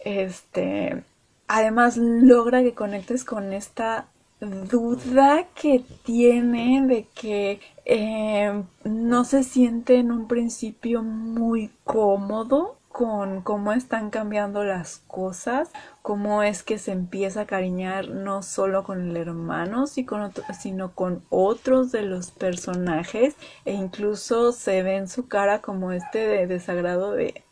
[0.00, 1.02] Este,
[1.48, 4.08] además logra que conectes con esta
[4.40, 13.42] duda que tiene de que eh, no se siente en un principio muy cómodo con
[13.42, 15.70] cómo están cambiando las cosas,
[16.00, 21.92] cómo es que se empieza a cariñar no solo con el hermano, sino con otros
[21.92, 23.36] de los personajes
[23.66, 27.44] e incluso se ve en su cara como este de desagrado de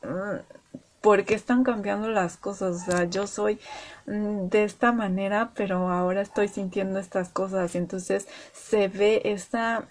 [1.05, 2.77] ¿por qué están cambiando las cosas?
[2.77, 3.61] O sea, yo soy
[4.07, 7.75] mm, de esta manera, pero ahora estoy sintiendo estas cosas.
[7.75, 9.87] Y entonces se ve esa,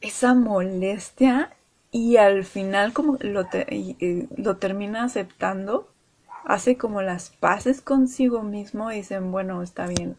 [0.00, 1.52] esa molestia
[1.92, 3.46] y al final como lo,
[4.36, 5.88] lo termina aceptando,
[6.44, 10.16] hace como las paces consigo mismo y dicen, bueno, está bien,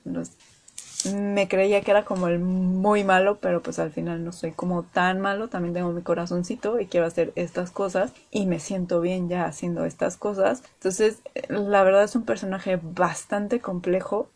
[1.05, 4.83] me creía que era como el muy malo, pero pues al final no soy como
[4.83, 9.29] tan malo, también tengo mi corazoncito y quiero hacer estas cosas y me siento bien
[9.29, 10.63] ya haciendo estas cosas.
[10.75, 14.29] Entonces, la verdad es un personaje bastante complejo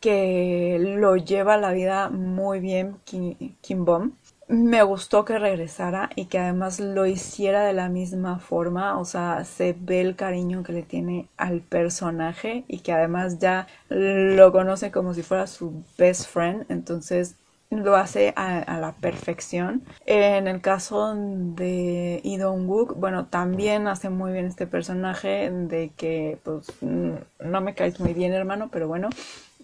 [0.00, 4.12] que lo lleva la vida muy bien Kim, Bom
[4.48, 9.44] me gustó que regresara y que además lo hiciera de la misma forma, o sea,
[9.44, 14.90] se ve el cariño que le tiene al personaje y que además ya lo conoce
[14.90, 17.34] como si fuera su best friend, entonces
[17.70, 19.82] lo hace a, la perfección.
[20.06, 26.38] En el caso de Idon Wook, bueno, también hace muy bien este personaje de que,
[26.44, 29.08] pues, no me caes muy bien, hermano, pero bueno,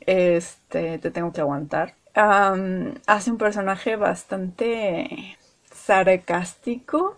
[0.01, 5.39] este, te tengo que aguantar hace un personaje bastante
[5.73, 7.17] sarcástico,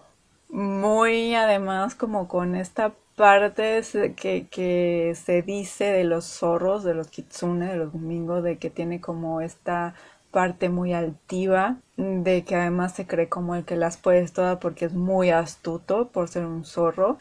[0.48, 3.82] muy además como con esta parte
[4.16, 8.70] que, que se dice de los zorros, de los kitsune, de los domingos, de que
[8.70, 9.94] tiene como esta
[10.34, 14.86] parte muy altiva, de que además se cree como el que las puedes todas porque
[14.86, 17.18] es muy astuto por ser un zorro.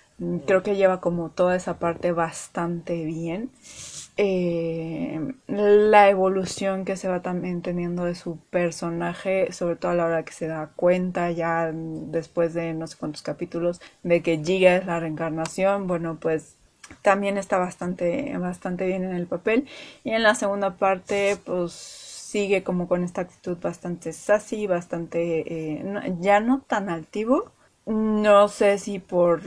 [0.48, 3.52] Creo que lleva como toda esa parte bastante bien.
[4.16, 10.05] Eh, la evolución que se va también teniendo de su personaje, sobre todo a la
[10.05, 14.76] hora que se da cuenta ya después de no sé cuántos capítulos de que Giga
[14.76, 16.57] es la reencarnación, bueno pues
[17.01, 19.68] también está bastante, bastante bien en el papel.
[20.03, 26.16] Y en la segunda parte pues sigue como con esta actitud bastante sassy, bastante eh,
[26.20, 27.51] ya no tan altivo,
[27.86, 29.41] no sé si por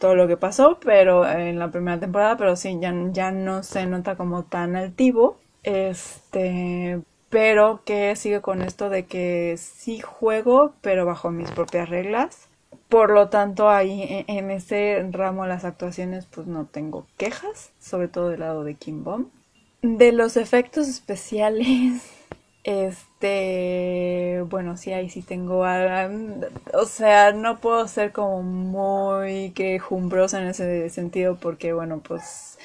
[0.00, 3.86] todo lo que pasó, pero en la primera temporada, pero sí, ya, ya no se
[3.86, 5.36] nota como tan altivo.
[5.62, 12.48] Este, pero que sigue con esto de que sí juego, pero bajo mis propias reglas.
[12.88, 18.08] Por lo tanto, ahí e, en ese ramo las actuaciones, pues no tengo quejas, sobre
[18.08, 19.28] todo del lado de Kim Bomb.
[19.82, 22.10] De los efectos especiales,
[22.64, 25.64] este, bueno, sí, ahí sí tengo,
[26.74, 32.58] o sea, no puedo ser como muy quejumbrosa en ese sentido porque, bueno, pues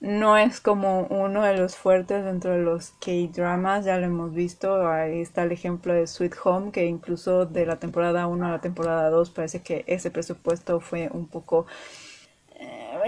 [0.00, 4.88] no es como uno de los fuertes dentro de los K-dramas, ya lo hemos visto,
[4.88, 8.60] ahí está el ejemplo de Sweet Home, que incluso de la temporada 1 a la
[8.60, 11.66] temporada 2 parece que ese presupuesto fue un poco
[12.56, 12.98] eh,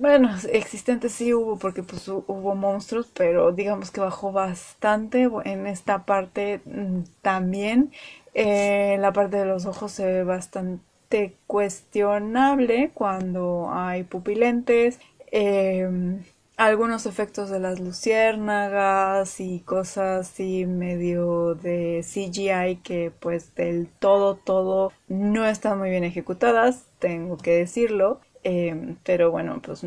[0.00, 6.04] bueno, existentes sí hubo porque pues hubo monstruos, pero digamos que bajó bastante en esta
[6.04, 7.92] parte mm, también.
[8.34, 14.98] Eh, la parte de los ojos se ve bastante cuestionable cuando hay pupilentes.
[15.30, 16.22] Em,
[16.56, 24.36] algunos efectos de las luciérnagas y cosas así medio de CGI que pues del todo
[24.36, 28.20] todo no están muy bien ejecutadas, tengo que decirlo.
[28.44, 29.82] Em, pero bueno, pues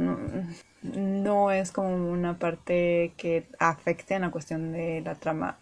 [0.82, 5.60] no, es como una parte que afecte en la cuestión de la trama.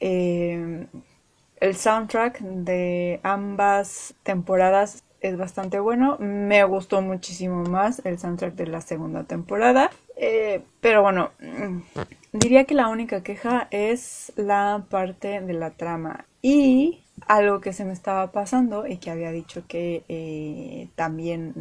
[0.00, 0.86] Em,
[1.60, 6.16] el soundtrack de ambas temporadas es bastante bueno.
[6.20, 9.90] Me gustó muchísimo más el soundtrack de la segunda temporada.
[10.16, 11.32] Eh, pero bueno,
[12.32, 16.24] diría que la única queja es la parte de la trama.
[16.42, 21.52] Y algo que se me estaba pasando y que había dicho que eh, también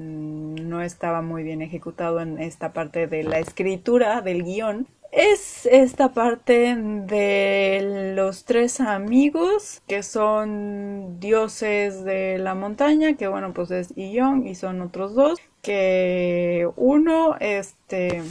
[0.69, 6.13] no estaba muy bien ejecutado en esta parte de la escritura del guion es esta
[6.13, 13.93] parte de los tres amigos que son dioses de la montaña, que bueno, pues es
[13.95, 18.21] Ion y son otros dos, que uno, este,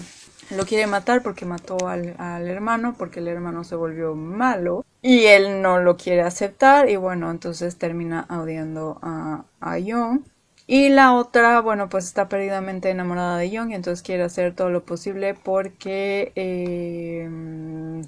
[0.51, 2.14] lo quiere matar porque mató al,
[2.49, 7.30] hermano, porque el hermano se volvió malo y él no lo quiere aceptar y bueno,
[7.30, 10.24] entonces termina odiando a, a Ion.
[10.69, 14.69] Y la otra, bueno, pues está perdidamente enamorada de Young y entonces quiere hacer todo
[14.69, 17.29] lo posible porque eh,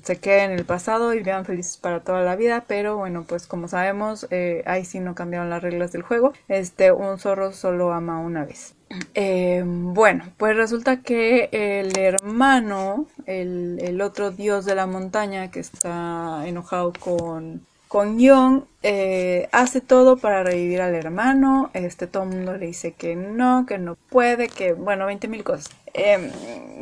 [0.02, 2.64] se quede en el pasado y vean felices para toda la vida.
[2.66, 6.32] Pero bueno, pues como sabemos, eh, ahí sí no cambiaron las reglas del juego.
[6.48, 8.74] Este, un zorro solo ama una vez.
[9.14, 15.60] Eh, bueno, pues resulta que el hermano, el, el otro dios de la montaña que
[15.60, 21.70] está enojado con con Young eh, hace todo para revivir al hermano.
[21.74, 25.42] Este, todo el mundo le dice que no, que no puede, que bueno, 20 mil
[25.42, 25.70] cosas.
[25.94, 26.30] Em,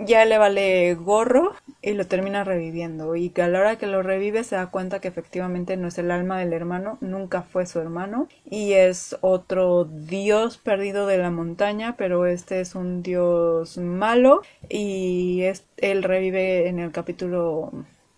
[0.05, 3.17] ya le vale gorro y lo termina reviviendo.
[3.17, 6.11] Y a la hora que lo revive se da cuenta que efectivamente no es el
[6.11, 8.29] alma del hermano, nunca fue su hermano.
[8.45, 14.43] Y es otro dios perdido de la montaña, pero este es un dios malo.
[14.69, 17.73] Y es, él revive en el capítulo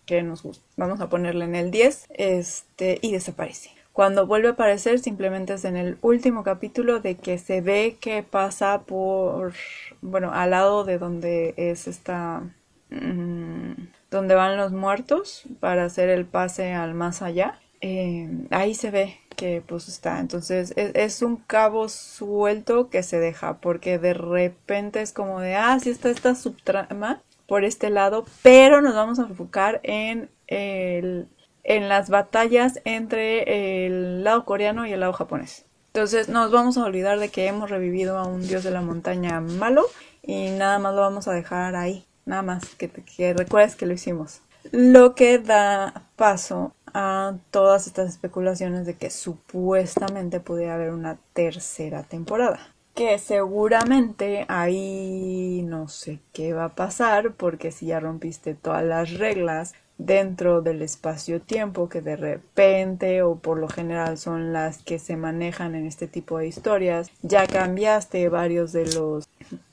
[0.08, 0.64] que nos gusta.
[0.76, 3.70] Vamos a ponerle en el 10 este, y desaparece.
[3.92, 8.22] Cuando vuelve a aparecer simplemente es en el último capítulo de que se ve que
[8.22, 9.52] pasa por,
[10.00, 12.42] bueno, al lado de donde es esta,
[12.90, 13.72] mm,
[14.10, 17.60] donde van los muertos para hacer el pase al más allá.
[17.82, 20.20] Eh, ahí se ve que pues está.
[20.20, 25.54] Entonces es, es, un cabo suelto que se deja porque de repente es como de,
[25.54, 31.88] ah, sí está esta subtrama por este lado, pero nos vamos a enfocar en, en
[31.88, 35.64] las batallas entre el lado coreano y el lado japonés.
[35.94, 39.40] Entonces nos vamos a olvidar de que hemos revivido a un dios de la montaña
[39.40, 39.86] malo
[40.22, 43.94] y nada más lo vamos a dejar ahí, nada más que, que recuerdes que lo
[43.94, 44.42] hicimos.
[44.70, 52.02] Lo que da paso a todas estas especulaciones de que supuestamente pudiera haber una tercera
[52.02, 52.60] temporada
[52.98, 59.12] que seguramente ahí no sé qué va a pasar porque si ya rompiste todas las
[59.12, 65.16] reglas dentro del espacio-tiempo que de repente o por lo general son las que se
[65.16, 69.28] manejan en este tipo de historias, ya cambiaste varios de los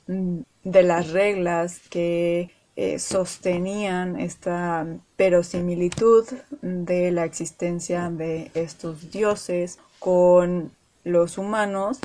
[0.06, 4.86] de las reglas que eh, sostenían esta
[5.18, 6.28] verosimilitud
[6.62, 10.70] de la existencia de estos dioses con
[11.02, 11.98] los humanos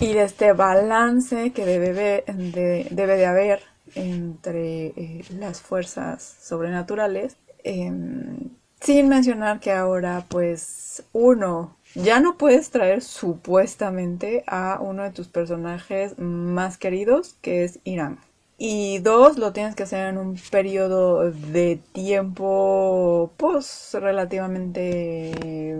[0.00, 3.62] y de este balance que debe de, debe de haber
[3.94, 12.70] entre eh, las fuerzas sobrenaturales, em, sin mencionar que ahora pues uno, ya no puedes
[12.70, 18.18] traer supuestamente a uno de tus personajes más queridos, que es Irán.
[18.58, 25.76] Y dos, lo tienes que hacer en un periodo de tiempo pues relativamente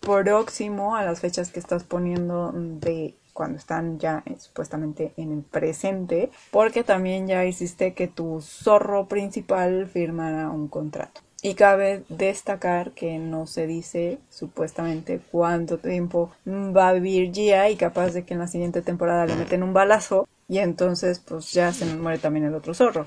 [0.00, 5.40] próximo a las fechas que estás poniendo de cuando están ya eh, supuestamente en el
[5.40, 11.22] presente, porque también ya hiciste que tu zorro principal firmara un contrato.
[11.40, 17.76] Y cabe destacar que no se dice supuestamente cuánto tiempo va a vivir Gia y
[17.76, 21.72] capaz de que en la siguiente temporada le meten un balazo y entonces pues ya
[21.72, 23.06] se nos muere también el otro zorro.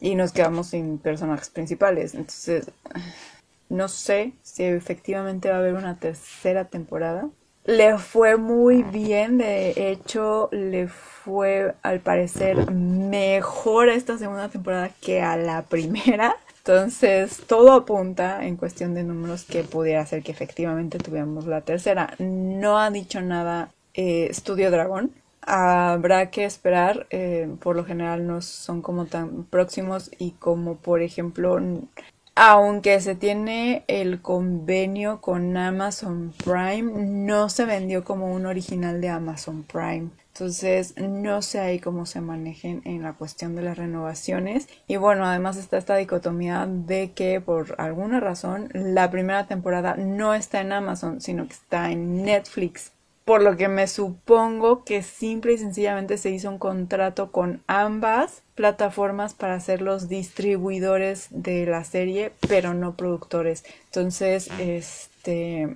[0.00, 2.14] Y nos quedamos sin personajes principales.
[2.14, 2.72] Entonces
[3.68, 7.28] no sé si efectivamente va a haber una tercera temporada
[7.68, 14.90] le fue muy bien, de hecho le fue al parecer mejor a esta segunda temporada
[15.02, 16.34] que a la primera.
[16.56, 22.14] Entonces todo apunta en cuestión de números que pudiera ser que efectivamente tuviéramos la tercera.
[22.18, 25.12] No ha dicho nada eh, Studio Dragon.
[25.42, 31.02] Habrá que esperar, eh, por lo general no son como tan próximos y como por
[31.02, 31.60] ejemplo
[32.40, 39.08] aunque se tiene el convenio con Amazon Prime, no se vendió como un original de
[39.08, 40.10] Amazon Prime.
[40.34, 44.68] Entonces, no sé ahí cómo se manejen en la cuestión de las renovaciones.
[44.86, 50.32] Y bueno, además está esta dicotomía de que por alguna razón la primera temporada no
[50.32, 52.92] está en Amazon, sino que está en Netflix
[53.28, 58.40] por lo que me supongo que simple y sencillamente se hizo un contrato con ambas
[58.54, 63.66] plataformas para ser los distribuidores de la serie, pero no productores.
[63.84, 65.68] Entonces, este,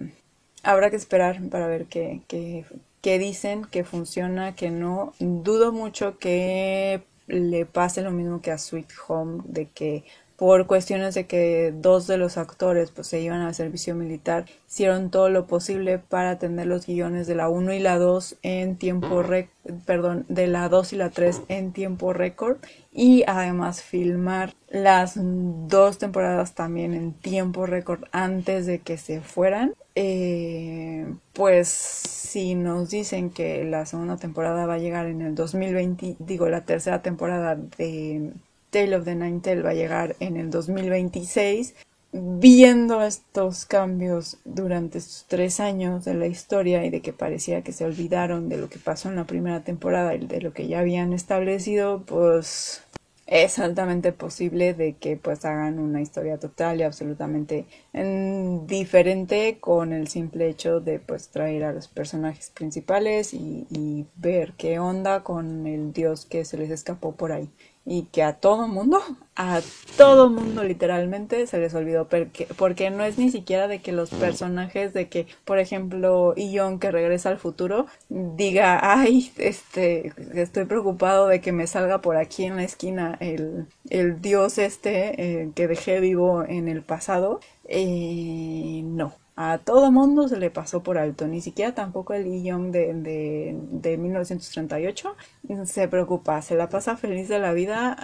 [0.62, 5.12] habrá que esperar para ver qué, qué, dicen, que funciona, que no.
[5.18, 10.04] Dudo mucho que le pase lo mismo que a Sweet Home, de que
[10.42, 15.08] por cuestiones de que dos de los actores pues se iban al servicio militar, hicieron
[15.08, 19.22] todo lo posible para tener los guiones de la 1 y la 2 en tiempo
[19.22, 19.52] récord,
[19.86, 22.56] perdón, de la 2 y la 3 en tiempo récord
[22.92, 29.76] y además filmar las dos temporadas también en tiempo récord antes de que se fueran.
[29.94, 36.16] Eh, pues si nos dicen que la segunda temporada va a llegar en el 2020,
[36.18, 38.32] digo la tercera temporada de
[38.72, 41.74] Tale of the Nine va a llegar en el 2026.
[42.14, 47.72] Viendo estos cambios durante estos tres años de la historia y de que parecía que
[47.72, 50.80] se olvidaron de lo que pasó en la primera temporada y de lo que ya
[50.80, 52.82] habían establecido, pues
[53.26, 59.92] es altamente posible de que pues hagan una historia total y absolutamente mm, diferente con
[59.94, 65.66] el simple hecho de pues traer a los personajes principales y ver qué onda con
[65.66, 67.48] el dios que se les escapó por ahí
[67.84, 69.00] y que a todo mundo,
[69.34, 69.60] a
[69.96, 74.10] todo mundo literalmente se les olvidó porque, porque no es ni siquiera de que los
[74.10, 81.26] personajes de que, por ejemplo, Ion que regresa al futuro diga, ay, este, estoy preocupado
[81.26, 85.66] de que me salga por aquí en la esquina el, el dios este eh, que
[85.68, 87.40] dejé vivo en el pasado.
[87.64, 92.50] Eh, no, a todo mundo se le pasó por alto, ni siquiera tampoco el Lee
[92.70, 95.16] de, de, de 1938
[95.64, 97.96] se preocupa, se la pasa feliz de la vida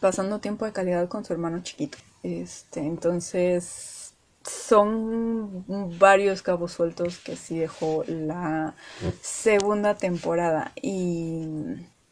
[0.00, 1.96] pasando tiempo de calidad con su hermano chiquito.
[2.22, 4.12] Este, entonces
[4.44, 5.64] son
[5.98, 8.74] varios cabos sueltos que sí dejó la
[9.22, 10.72] segunda temporada.
[10.82, 11.46] Y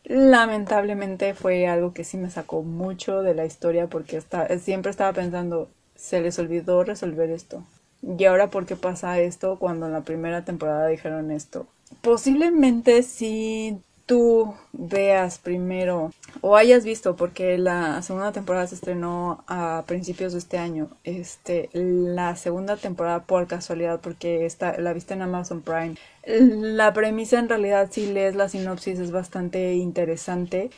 [0.04, 4.22] lamentablemente fue algo que sí me sacó mucho de la historia porque
[4.60, 7.62] siempre estaba pensando se les olvidó resolver esto
[8.02, 11.66] ¿Y ahora por qué pasa esto cuando en la primera temporada dijeron esto?
[12.02, 19.84] Posiblemente si tú veas primero o hayas visto porque la segunda temporada se estrenó a
[19.86, 25.20] principios de este año este la segunda temporada por casualidad porque está la viste en
[25.20, 25.96] Amazon Prime
[26.26, 30.70] la premisa en realidad si lees la sinopsis es bastante interesante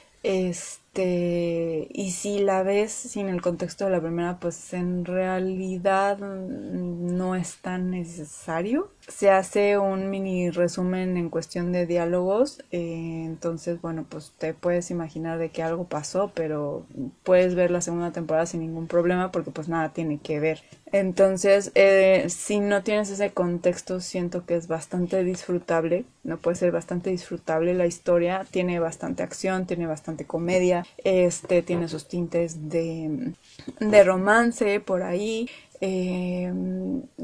[0.92, 7.36] este, y si la ves sin el contexto de la primera, pues en realidad no
[7.36, 8.90] es tan necesario.
[9.08, 14.90] Se hace un mini resumen en cuestión de diálogos, eh, entonces, bueno, pues te puedes
[14.90, 16.86] imaginar de que algo pasó, pero
[17.24, 20.62] puedes ver la segunda temporada sin ningún problema porque pues nada tiene que ver.
[20.92, 26.72] Entonces, eh, si no tienes ese contexto, siento que es bastante disfrutable, no puede ser
[26.72, 33.34] bastante disfrutable la historia, tiene bastante acción, tiene bastante comedia, este, tiene sus tintes de,
[33.78, 35.48] de romance por ahí,
[35.80, 36.52] eh,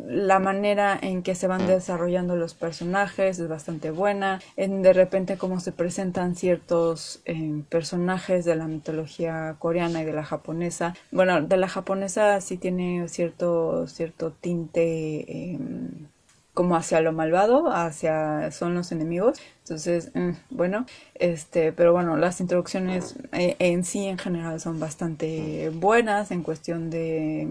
[0.08, 4.40] la manera en que se van desarrollando los personajes es bastante buena.
[4.56, 10.12] En, de repente cómo se presentan ciertos eh, personajes de la mitología coreana y de
[10.12, 10.94] la japonesa.
[11.10, 16.08] Bueno, de la japonesa sí tiene cierto, cierto tinte em,
[16.56, 19.38] como hacia lo malvado, hacia son los enemigos.
[19.60, 25.70] Entonces, mm, bueno, este, pero bueno, las introducciones eh, en sí en general son bastante
[25.74, 27.46] buenas en cuestión de,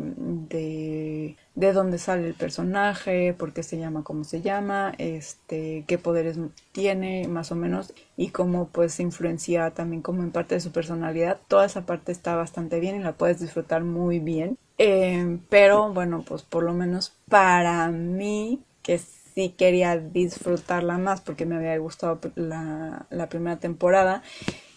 [0.50, 6.00] de, de dónde sale el personaje, por qué se llama como se llama, este, qué
[6.00, 6.40] poderes
[6.72, 11.40] tiene más o menos y cómo pues influencia también como en parte de su personalidad.
[11.48, 14.58] Toda esa parte está bastante bien y la puedes disfrutar muy bien.
[14.80, 21.46] Eh, pero bueno, pues por lo menos para mí, que sí quería disfrutarla más porque
[21.46, 24.22] me había gustado la, primera temporada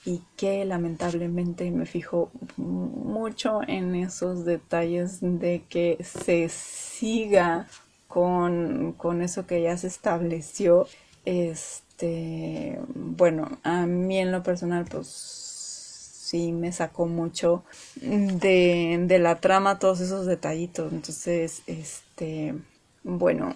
[0.07, 7.67] y que lamentablemente me fijo mucho en esos detalles de que se siga
[8.07, 10.87] con, con eso que ya se estableció.
[11.27, 17.65] Este, bueno, a mí en lo personal, pues sí me sacó mucho
[18.01, 20.91] de, de la trama todos esos detallitos.
[20.91, 22.55] Entonces, este,
[23.05, 23.55] bueno,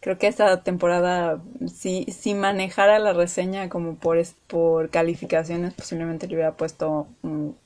[0.00, 6.34] creo que esta temporada, si, si manejara la reseña como por, por calificaciones, posiblemente le
[6.34, 7.56] hubiera puesto un,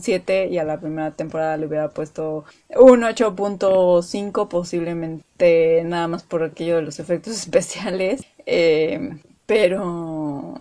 [0.00, 2.44] 7 y a la primera temporada le hubiera puesto
[2.76, 8.22] un 8.5, posiblemente nada más por aquello de los efectos especiales.
[8.46, 10.54] Eh, pero,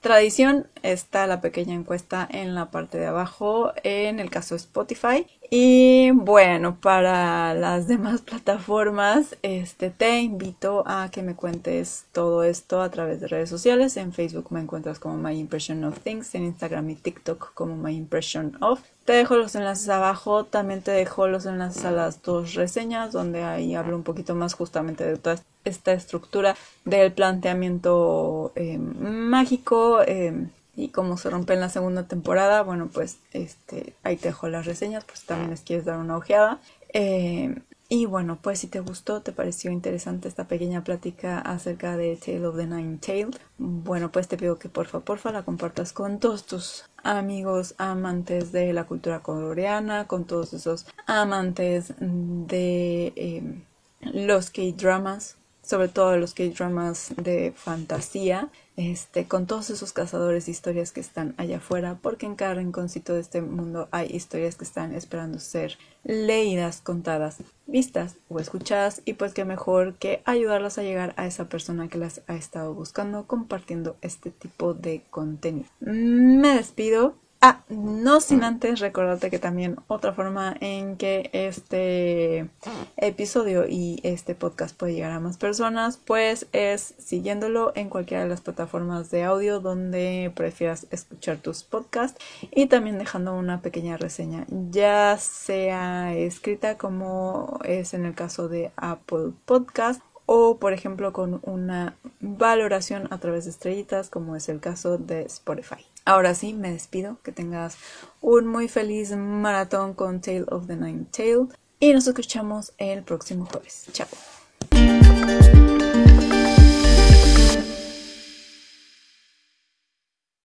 [0.00, 5.26] tradición está la pequeña encuesta en la parte de abajo en el caso de Spotify
[5.50, 12.82] y bueno, para las demás plataformas, este te invito a que me cuentes todo esto
[12.82, 13.96] a través de redes sociales.
[13.96, 17.96] En Facebook me encuentras como My Impression of Things, en Instagram y TikTok como My
[17.96, 18.80] Impression of.
[19.06, 23.42] Te dejo los enlaces abajo, también te dejo los enlaces a las dos reseñas, donde
[23.42, 30.02] ahí hablo un poquito más justamente de toda esta estructura del planteamiento eh, mágico.
[30.02, 30.48] Eh,
[30.78, 34.64] y como se rompe en la segunda temporada, bueno, pues este, ahí te dejo las
[34.64, 36.60] reseñas, pues también les quieres dar una ojeada.
[36.94, 37.52] Eh,
[37.88, 42.46] y bueno, pues si te gustó, te pareció interesante esta pequeña plática acerca de Tale
[42.46, 46.46] of the Nine Tailed, bueno, pues te pido que porfa, porfa la compartas con todos
[46.46, 53.64] tus amigos amantes de la cultura coreana, con todos esos amantes de eh,
[54.00, 58.48] los K-dramas, sobre todo los K-dramas de fantasía,
[58.78, 63.12] este, con todos esos cazadores de historias que están allá afuera, porque en cada rinconcito
[63.12, 69.14] de este mundo hay historias que están esperando ser leídas, contadas, vistas o escuchadas, y
[69.14, 73.26] pues qué mejor que ayudarlas a llegar a esa persona que las ha estado buscando
[73.26, 75.68] compartiendo este tipo de contenido.
[75.80, 82.50] Me despido Ah, no sin antes recordarte que también otra forma en que este
[82.96, 88.28] episodio y este podcast puede llegar a más personas, pues es siguiéndolo en cualquiera de
[88.28, 92.20] las plataformas de audio donde prefieras escuchar tus podcasts.
[92.50, 98.72] Y también dejando una pequeña reseña, ya sea escrita como es en el caso de
[98.76, 104.60] Apple Podcast o por ejemplo con una valoración a través de estrellitas como es el
[104.60, 105.86] caso de Spotify.
[106.04, 107.78] Ahora sí, me despido, que tengas
[108.20, 111.48] un muy feliz maratón con Tale of the Nine Tail
[111.80, 113.88] y nos escuchamos el próximo jueves.
[113.92, 114.06] Chao.